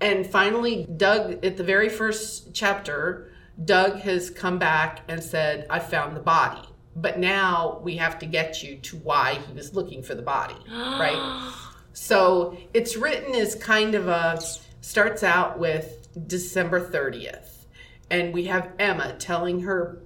And 0.00 0.26
finally 0.26 0.86
Doug 0.96 1.44
at 1.44 1.56
the 1.56 1.62
very 1.64 1.88
first 1.88 2.52
chapter, 2.52 3.30
Doug 3.62 4.00
has 4.00 4.30
come 4.30 4.58
back 4.58 5.00
and 5.08 5.22
said, 5.22 5.66
"I 5.70 5.78
found 5.78 6.16
the 6.16 6.20
body." 6.20 6.68
But 6.96 7.18
now 7.18 7.80
we 7.82 7.96
have 7.96 8.18
to 8.20 8.26
get 8.26 8.62
you 8.62 8.76
to 8.76 8.96
why 8.98 9.40
he 9.46 9.52
was 9.52 9.74
looking 9.74 10.02
for 10.02 10.14
the 10.14 10.22
body, 10.22 10.56
right? 10.70 11.52
So 11.92 12.56
it's 12.72 12.96
written 12.96 13.34
as 13.34 13.54
kind 13.54 13.94
of 13.94 14.08
a 14.08 14.40
starts 14.80 15.22
out 15.22 15.58
with 15.58 16.08
December 16.26 16.88
30th. 16.88 17.66
And 18.10 18.34
we 18.34 18.44
have 18.44 18.70
Emma 18.78 19.14
telling 19.18 19.60
her 19.60 20.02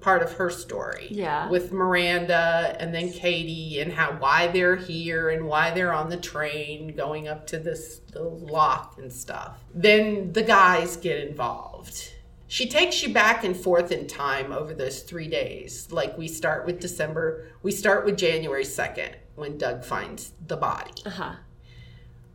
part 0.00 0.22
of 0.22 0.32
her 0.34 0.50
story. 0.50 1.08
Yeah. 1.10 1.48
With 1.48 1.72
Miranda 1.72 2.76
and 2.78 2.94
then 2.94 3.12
Katie 3.12 3.80
and 3.80 3.92
how 3.92 4.12
why 4.12 4.48
they're 4.48 4.76
here 4.76 5.28
and 5.30 5.46
why 5.46 5.72
they're 5.72 5.92
on 5.92 6.08
the 6.08 6.16
train 6.16 6.94
going 6.96 7.28
up 7.28 7.46
to 7.48 7.58
this 7.58 8.00
little 8.14 8.38
loch 8.38 8.94
and 8.98 9.12
stuff. 9.12 9.64
Then 9.74 10.32
the 10.32 10.42
guys 10.42 10.96
get 10.96 11.18
involved. 11.20 12.12
She 12.50 12.66
takes 12.66 13.02
you 13.02 13.12
back 13.12 13.44
and 13.44 13.54
forth 13.54 13.92
in 13.92 14.06
time 14.06 14.52
over 14.52 14.72
those 14.74 15.02
three 15.02 15.28
days. 15.28 15.88
Like 15.90 16.16
we 16.16 16.26
start 16.28 16.64
with 16.64 16.80
December, 16.80 17.46
we 17.62 17.70
start 17.70 18.06
with 18.06 18.16
January 18.16 18.64
2nd 18.64 19.14
when 19.34 19.58
Doug 19.58 19.84
finds 19.84 20.32
the 20.46 20.56
body. 20.56 20.92
Uh 21.04 21.10
huh. 21.10 21.32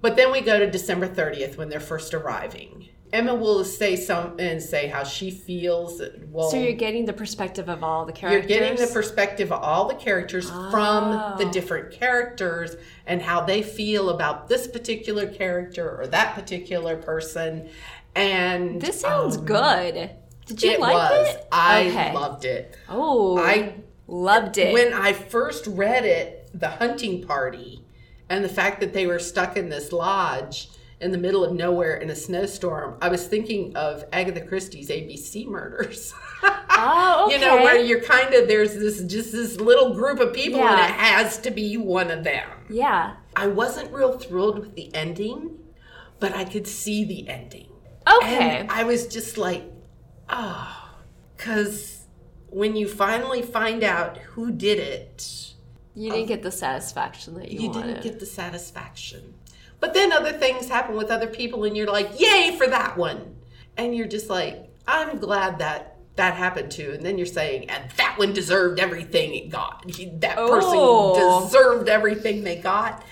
But 0.01 0.15
then 0.15 0.31
we 0.31 0.41
go 0.41 0.59
to 0.59 0.69
December 0.69 1.07
30th 1.07 1.57
when 1.57 1.69
they're 1.69 1.79
first 1.79 2.13
arriving. 2.13 2.89
Emma 3.11 3.33
will 3.35 3.63
say 3.63 3.95
some 3.95 4.39
and 4.39 4.61
say 4.61 4.87
how 4.87 5.03
she 5.03 5.29
feels. 5.29 6.01
Well, 6.31 6.49
So 6.49 6.57
you're 6.57 6.73
getting 6.73 7.05
the 7.05 7.13
perspective 7.13 7.69
of 7.69 7.83
all 7.83 8.05
the 8.05 8.11
characters. 8.11 8.49
you're 8.49 8.59
getting 8.59 8.75
the 8.83 8.91
perspective 8.91 9.51
of 9.51 9.61
all 9.63 9.87
the 9.87 9.93
characters 9.93 10.49
from 10.49 11.11
the 11.37 11.45
Oh. 11.47 11.51
different 11.51 11.91
characters 11.91 12.75
and 13.05 13.21
how 13.21 13.41
they 13.41 13.61
feel 13.61 14.09
about 14.09 14.47
this 14.47 14.65
particular 14.65 15.27
character 15.27 15.95
or 16.01 16.07
that 16.07 16.33
particular 16.33 16.97
person. 16.97 17.69
And 18.15 18.81
This 18.81 19.01
sounds 19.01 19.37
um, 19.37 19.45
good. 19.45 20.11
Did 20.45 20.61
you 20.63 20.71
It 20.71 20.79
like 20.79 20.93
was. 20.93 21.29
it? 21.29 21.47
I 21.51 21.87
Okay. 21.89 22.13
loved 22.13 22.45
it. 22.45 22.77
Oh, 22.89 23.37
I 23.39 23.75
loved 24.07 24.57
it. 24.57 24.73
when 24.73 24.93
I 24.93 25.13
first 25.13 25.65
read 25.67 26.05
it, 26.05 26.49
the 26.53 26.69
hunting 26.69 27.25
party, 27.25 27.83
and 28.29 28.43
the 28.43 28.49
fact 28.49 28.79
that 28.81 28.93
they 28.93 29.07
were 29.07 29.19
stuck 29.19 29.57
in 29.57 29.69
this 29.69 29.91
lodge 29.91 30.69
in 30.99 31.11
the 31.11 31.17
middle 31.17 31.43
of 31.43 31.53
nowhere 31.53 31.95
in 31.97 32.09
a 32.09 32.15
snowstorm, 32.15 32.97
I 33.01 33.09
was 33.09 33.25
thinking 33.27 33.75
of 33.75 34.05
Agatha 34.13 34.41
Christie's 34.41 34.89
ABC 34.89 35.47
murders. 35.47 36.13
oh, 36.43 37.25
okay. 37.27 37.35
You 37.35 37.41
know, 37.41 37.57
where 37.57 37.77
you're 37.77 38.01
kind 38.01 38.33
of 38.33 38.47
there's 38.47 38.73
this 38.75 39.01
just 39.03 39.31
this 39.31 39.59
little 39.59 39.93
group 39.95 40.19
of 40.19 40.33
people 40.33 40.61
and 40.61 40.79
it 40.79 40.95
has 40.95 41.37
to 41.39 41.51
be 41.51 41.77
one 41.77 42.11
of 42.11 42.23
them. 42.23 42.47
yeah. 42.69 43.15
I 43.35 43.47
wasn't 43.47 43.91
real 43.91 44.19
thrilled 44.19 44.59
with 44.59 44.75
the 44.75 44.93
ending, 44.93 45.57
but 46.19 46.35
I 46.35 46.45
could 46.45 46.67
see 46.67 47.03
the 47.03 47.27
ending. 47.27 47.67
Okay. 48.07 48.59
And 48.59 48.71
I 48.71 48.83
was 48.83 49.07
just 49.07 49.37
like, 49.37 49.63
ah. 50.29 50.91
oh, 50.95 50.99
because 51.37 52.05
when 52.49 52.75
you 52.75 52.87
finally 52.87 53.41
find 53.41 53.83
out 53.83 54.17
who 54.17 54.51
did 54.51 54.79
it, 54.79 55.53
you 55.95 56.09
didn't 56.09 56.23
um, 56.23 56.27
get 56.27 56.43
the 56.43 56.51
satisfaction 56.51 57.35
that 57.35 57.51
you, 57.51 57.61
you 57.61 57.69
wanted. 57.69 57.87
didn't 57.87 58.03
get 58.03 58.19
the 58.19 58.25
satisfaction. 58.25 59.33
But 59.79 59.93
then 59.93 60.11
other 60.13 60.31
things 60.31 60.69
happen 60.69 60.95
with 60.95 61.11
other 61.11 61.27
people, 61.27 61.65
and 61.65 61.75
you're 61.75 61.87
like, 61.91 62.19
yay 62.19 62.55
for 62.57 62.67
that 62.67 62.97
one. 62.97 63.35
And 63.75 63.95
you're 63.95 64.07
just 64.07 64.29
like, 64.29 64.69
I'm 64.87 65.17
glad 65.19 65.59
that 65.59 65.97
that 66.15 66.35
happened 66.35 66.71
too. 66.71 66.91
And 66.93 67.03
then 67.05 67.17
you're 67.17 67.25
saying, 67.25 67.69
and 67.69 67.89
that 67.97 68.17
one 68.17 68.33
deserved 68.33 68.79
everything 68.79 69.33
it 69.33 69.49
got. 69.49 69.83
That 70.21 70.35
Oh. 70.37 70.47
person 70.49 71.43
deserved 71.47 71.89
everything 71.89 72.43
they 72.43 72.55
got. 72.57 73.03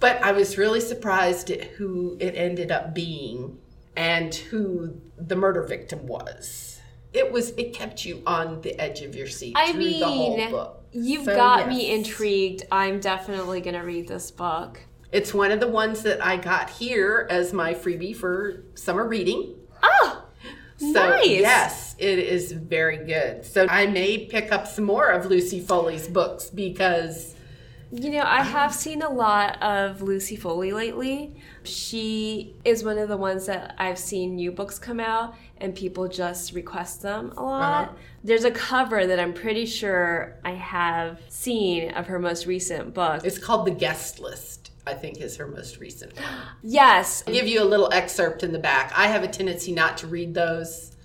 But 0.00 0.22
I 0.22 0.32
was 0.32 0.58
really 0.58 0.80
surprised 0.80 1.50
at 1.50 1.62
who 1.64 2.16
it 2.20 2.34
ended 2.36 2.70
up 2.70 2.94
being 2.94 3.58
and 3.98 4.32
who 4.34 5.00
the 5.16 5.34
murder 5.34 5.62
victim 5.64 6.06
was. 6.06 6.80
It 7.12 7.32
was 7.32 7.50
it 7.50 7.72
kept 7.74 8.04
you 8.04 8.22
on 8.26 8.60
the 8.60 8.78
edge 8.80 9.02
of 9.02 9.16
your 9.16 9.26
seat 9.26 9.54
I 9.56 9.72
through 9.72 9.84
the 9.84 10.04
whole 10.06 10.50
book. 10.50 10.84
You've 10.92 11.24
So, 11.24 11.34
got 11.34 11.68
me 11.68 11.92
intrigued. 11.92 12.64
I'm 12.70 13.00
definitely 13.00 13.60
going 13.60 13.74
to 13.74 13.80
read 13.82 14.06
this 14.08 14.30
book. 14.30 14.80
It's 15.10 15.34
one 15.34 15.50
of 15.50 15.58
the 15.60 15.68
ones 15.68 16.02
that 16.02 16.24
I 16.24 16.36
got 16.36 16.70
here 16.70 17.26
as 17.30 17.52
my 17.52 17.74
freebie 17.74 18.14
for 18.14 18.64
summer 18.74 19.06
reading. 19.06 19.54
Oh, 19.82 20.24
So 20.76 20.92
nice. 20.92 21.26
yes, 21.26 21.96
it 21.98 22.18
is 22.20 22.52
very 22.52 22.98
good. 22.98 23.44
So 23.44 23.66
I 23.68 23.86
may 23.86 24.26
pick 24.26 24.52
up 24.52 24.66
some 24.66 24.84
more 24.84 25.08
of 25.08 25.26
Lucy 25.26 25.60
Foley's 25.60 26.06
books 26.08 26.50
because 26.50 27.34
You 27.90 28.10
know, 28.10 28.22
I 28.24 28.42
have 28.42 28.74
seen 28.74 29.00
a 29.00 29.08
lot 29.08 29.62
of 29.62 30.02
Lucy 30.02 30.36
Foley 30.36 30.72
lately. 30.72 31.34
She 31.62 32.54
is 32.64 32.84
one 32.84 32.98
of 32.98 33.08
the 33.08 33.16
ones 33.16 33.46
that 33.46 33.74
I've 33.78 33.98
seen 33.98 34.36
new 34.36 34.52
books 34.52 34.78
come 34.78 35.00
out 35.00 35.34
and 35.56 35.74
people 35.74 36.06
just 36.06 36.52
request 36.52 37.00
them 37.00 37.32
a 37.36 37.42
lot. 37.42 37.88
Uh-huh. 37.88 37.96
There's 38.22 38.44
a 38.44 38.50
cover 38.50 39.06
that 39.06 39.18
I'm 39.18 39.32
pretty 39.32 39.64
sure 39.64 40.36
I 40.44 40.50
have 40.52 41.20
seen 41.28 41.92
of 41.92 42.06
her 42.08 42.18
most 42.18 42.46
recent 42.46 42.92
book. 42.92 43.24
it's 43.24 43.38
called 43.38 43.66
The 43.66 43.70
Guest 43.72 44.20
List. 44.20 44.70
I 44.86 44.94
think 44.94 45.20
is 45.20 45.36
her 45.36 45.46
most 45.46 45.78
recent 45.78 46.14
one. 46.14 46.24
Yes. 46.62 47.22
I'll 47.26 47.32
give 47.32 47.46
you 47.46 47.62
a 47.62 47.64
little 47.64 47.92
excerpt 47.92 48.42
in 48.42 48.52
the 48.52 48.58
back. 48.58 48.92
I 48.96 49.06
have 49.06 49.22
a 49.22 49.28
tendency 49.28 49.72
not 49.72 49.98
to 49.98 50.06
read 50.06 50.34
those. 50.34 50.96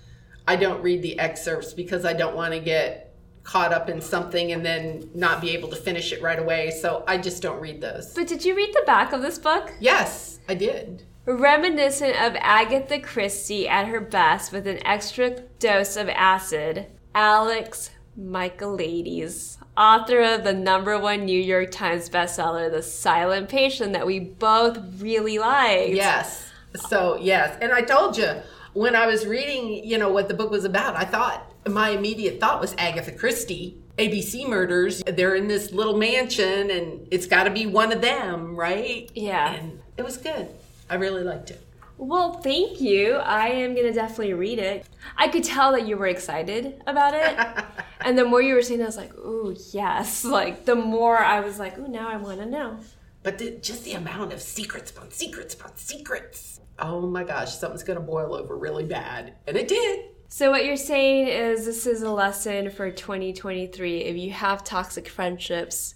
I 0.46 0.56
don't 0.56 0.82
read 0.82 1.02
the 1.02 1.18
excerpts 1.18 1.72
because 1.72 2.04
I 2.04 2.12
don't 2.12 2.36
want 2.36 2.52
to 2.52 2.60
get 2.60 3.03
caught 3.44 3.72
up 3.72 3.88
in 3.88 4.00
something 4.00 4.52
and 4.52 4.64
then 4.64 5.08
not 5.14 5.40
be 5.40 5.50
able 5.50 5.68
to 5.68 5.76
finish 5.76 6.12
it 6.12 6.20
right 6.20 6.38
away. 6.38 6.70
So 6.70 7.04
I 7.06 7.18
just 7.18 7.42
don't 7.42 7.60
read 7.60 7.80
those. 7.80 8.12
But 8.14 8.26
did 8.26 8.44
you 8.44 8.56
read 8.56 8.72
the 8.72 8.82
back 8.86 9.12
of 9.12 9.22
this 9.22 9.38
book? 9.38 9.72
Yes, 9.78 10.40
I 10.48 10.54
did. 10.54 11.04
Reminiscent 11.26 12.20
of 12.20 12.36
Agatha 12.40 12.98
Christie 13.00 13.68
at 13.68 13.86
her 13.86 14.00
best 14.00 14.52
with 14.52 14.66
an 14.66 14.84
extra 14.86 15.40
dose 15.58 15.96
of 15.96 16.08
acid, 16.08 16.86
Alex 17.14 17.90
Michaelides, 18.18 19.56
author 19.76 20.20
of 20.20 20.44
the 20.44 20.52
number 20.52 20.98
one 20.98 21.24
New 21.24 21.40
York 21.40 21.70
Times 21.70 22.10
bestseller, 22.10 22.70
The 22.70 22.82
Silent 22.82 23.48
Patient, 23.48 23.92
that 23.92 24.06
we 24.06 24.20
both 24.20 24.78
really 25.00 25.38
liked. 25.38 25.94
Yes. 25.94 26.46
So, 26.88 27.18
yes. 27.20 27.56
And 27.60 27.72
I 27.72 27.82
told 27.82 28.16
you 28.16 28.34
when 28.74 28.94
I 28.94 29.06
was 29.06 29.26
reading, 29.26 29.84
you 29.84 29.98
know, 29.98 30.10
what 30.10 30.28
the 30.28 30.34
book 30.34 30.50
was 30.50 30.64
about, 30.64 30.96
I 30.96 31.04
thought 31.04 31.53
my 31.68 31.90
immediate 31.90 32.40
thought 32.40 32.60
was 32.60 32.74
Agatha 32.78 33.12
Christie. 33.12 33.78
ABC 33.98 34.48
murders. 34.48 35.02
They're 35.06 35.36
in 35.36 35.46
this 35.46 35.72
little 35.72 35.96
mansion 35.96 36.70
and 36.70 37.06
it's 37.10 37.26
got 37.26 37.44
to 37.44 37.50
be 37.50 37.66
one 37.66 37.92
of 37.92 38.00
them, 38.00 38.56
right? 38.56 39.10
Yeah. 39.14 39.52
And 39.54 39.80
it 39.96 40.04
was 40.04 40.16
good. 40.16 40.48
I 40.90 40.96
really 40.96 41.22
liked 41.22 41.50
it. 41.50 41.64
Well, 41.96 42.34
thank 42.40 42.80
you. 42.80 43.14
I 43.14 43.48
am 43.48 43.74
going 43.74 43.86
to 43.86 43.92
definitely 43.92 44.34
read 44.34 44.58
it. 44.58 44.84
I 45.16 45.28
could 45.28 45.44
tell 45.44 45.72
that 45.72 45.86
you 45.86 45.96
were 45.96 46.08
excited 46.08 46.82
about 46.88 47.14
it. 47.14 47.64
and 48.00 48.18
the 48.18 48.24
more 48.24 48.42
you 48.42 48.54
were 48.54 48.62
saying, 48.62 48.82
I 48.82 48.86
was 48.86 48.96
like, 48.96 49.14
ooh, 49.14 49.56
yes. 49.70 50.24
Like, 50.34 50.64
the 50.64 50.74
more 50.74 51.18
I 51.18 51.40
was 51.40 51.60
like, 51.60 51.78
ooh, 51.78 51.86
now 51.86 52.08
I 52.08 52.16
want 52.16 52.40
to 52.40 52.46
know. 52.46 52.78
But 53.22 53.38
the, 53.38 53.52
just 53.52 53.84
the 53.84 53.92
amount 53.92 54.32
of 54.32 54.42
secrets 54.42 54.90
upon 54.90 55.10
secrets 55.12 55.54
upon 55.54 55.76
secrets. 55.76 56.60
Oh 56.78 57.06
my 57.06 57.22
gosh, 57.22 57.56
something's 57.56 57.84
going 57.84 57.98
to 57.98 58.04
boil 58.04 58.34
over 58.34 58.56
really 58.56 58.84
bad. 58.84 59.34
And 59.46 59.56
it 59.56 59.68
did. 59.68 60.06
So 60.28 60.50
what 60.50 60.64
you're 60.64 60.76
saying 60.76 61.28
is 61.28 61.64
this 61.64 61.86
is 61.86 62.02
a 62.02 62.10
lesson 62.10 62.70
for 62.70 62.90
2023. 62.90 63.98
If 63.98 64.16
you 64.16 64.32
have 64.32 64.64
toxic 64.64 65.08
friendships, 65.08 65.94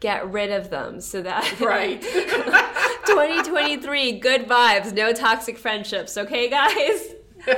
get 0.00 0.30
rid 0.30 0.50
of 0.50 0.70
them 0.70 1.00
so 1.00 1.22
that 1.22 1.60
Right. 1.60 2.00
2023 3.06 4.18
good 4.18 4.46
vibes, 4.46 4.92
no 4.92 5.12
toxic 5.12 5.58
friendships, 5.58 6.16
okay 6.16 6.48
guys? 6.50 7.14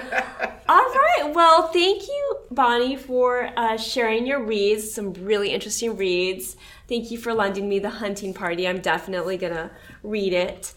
All 0.69 0.77
right. 0.77 1.33
Well, 1.35 1.69
thank 1.69 2.07
you 2.07 2.37
Bonnie 2.51 2.97
for 2.97 3.51
uh, 3.57 3.77
sharing 3.77 4.27
your 4.27 4.45
reads, 4.45 4.93
some 4.93 5.13
really 5.15 5.53
interesting 5.53 5.97
reads. 5.97 6.57
Thank 6.89 7.11
you 7.11 7.19
for 7.19 7.33
lending 7.33 7.69
me 7.69 7.79
The 7.79 7.91
Hunting 7.91 8.35
Party. 8.35 8.67
I'm 8.67 8.81
definitely 8.81 9.37
going 9.37 9.55
to 9.55 9.71
read 10.03 10.33
it. 10.33 10.75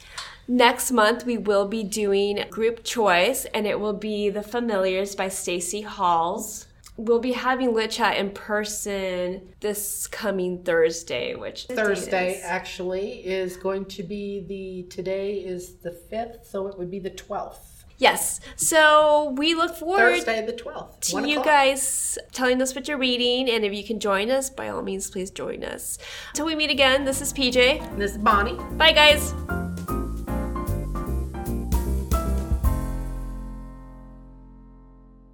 Next 0.48 0.92
month, 0.92 1.26
we 1.26 1.38
will 1.38 1.68
be 1.68 1.84
doing 1.84 2.44
group 2.50 2.84
choice, 2.84 3.46
and 3.54 3.66
it 3.66 3.80
will 3.80 3.94
be 3.94 4.30
The 4.30 4.44
Familiars 4.44 5.16
by 5.16 5.30
Stacey 5.30 5.82
Halls. 5.82 6.68
We'll 6.98 7.20
be 7.20 7.32
having 7.32 7.74
Lit 7.74 7.92
Chat 7.92 8.18
in 8.18 8.32
person 8.32 9.54
this 9.62 10.06
coming 10.06 10.64
Thursday, 10.64 11.34
which 11.34 11.66
Thursday 11.66 12.40
actually 12.44 13.26
is 13.26 13.58
going 13.58 13.86
to 13.86 14.04
be 14.04 14.46
the 14.48 14.94
today 14.94 15.38
is 15.38 15.76
the 15.76 15.98
5th, 16.12 16.46
so 16.46 16.68
it 16.68 16.78
would 16.78 16.92
be 16.92 17.00
the 17.00 17.10
12th. 17.10 17.86
Yes. 17.98 18.42
So 18.58 19.34
we 19.38 19.56
look 19.56 19.76
forward 19.76 20.24
Thursday 20.24 20.46
the 20.46 20.54
12th. 20.54 21.00
to 21.00 21.28
you 21.28 21.44
guys 21.44 22.18
telling 22.34 22.62
us 22.62 22.76
what 22.76 22.88
you're 22.88 22.98
reading, 22.98 23.50
and 23.50 23.64
if 23.64 23.74
you 23.74 23.84
can 23.84 24.00
join 24.00 24.30
us, 24.30 24.50
by 24.50 24.68
all 24.68 24.82
means, 24.82 25.10
please 25.10 25.32
join 25.32 25.64
us. 25.64 25.98
Until 26.30 26.46
we 26.46 26.56
meet 26.56 26.70
again, 26.70 27.06
this 27.06 27.22
is 27.22 27.32
PJ. 27.32 27.98
This 27.98 28.12
is 28.12 28.18
Bonnie. 28.18 28.58
Bye, 28.76 28.92
guys. 28.92 29.34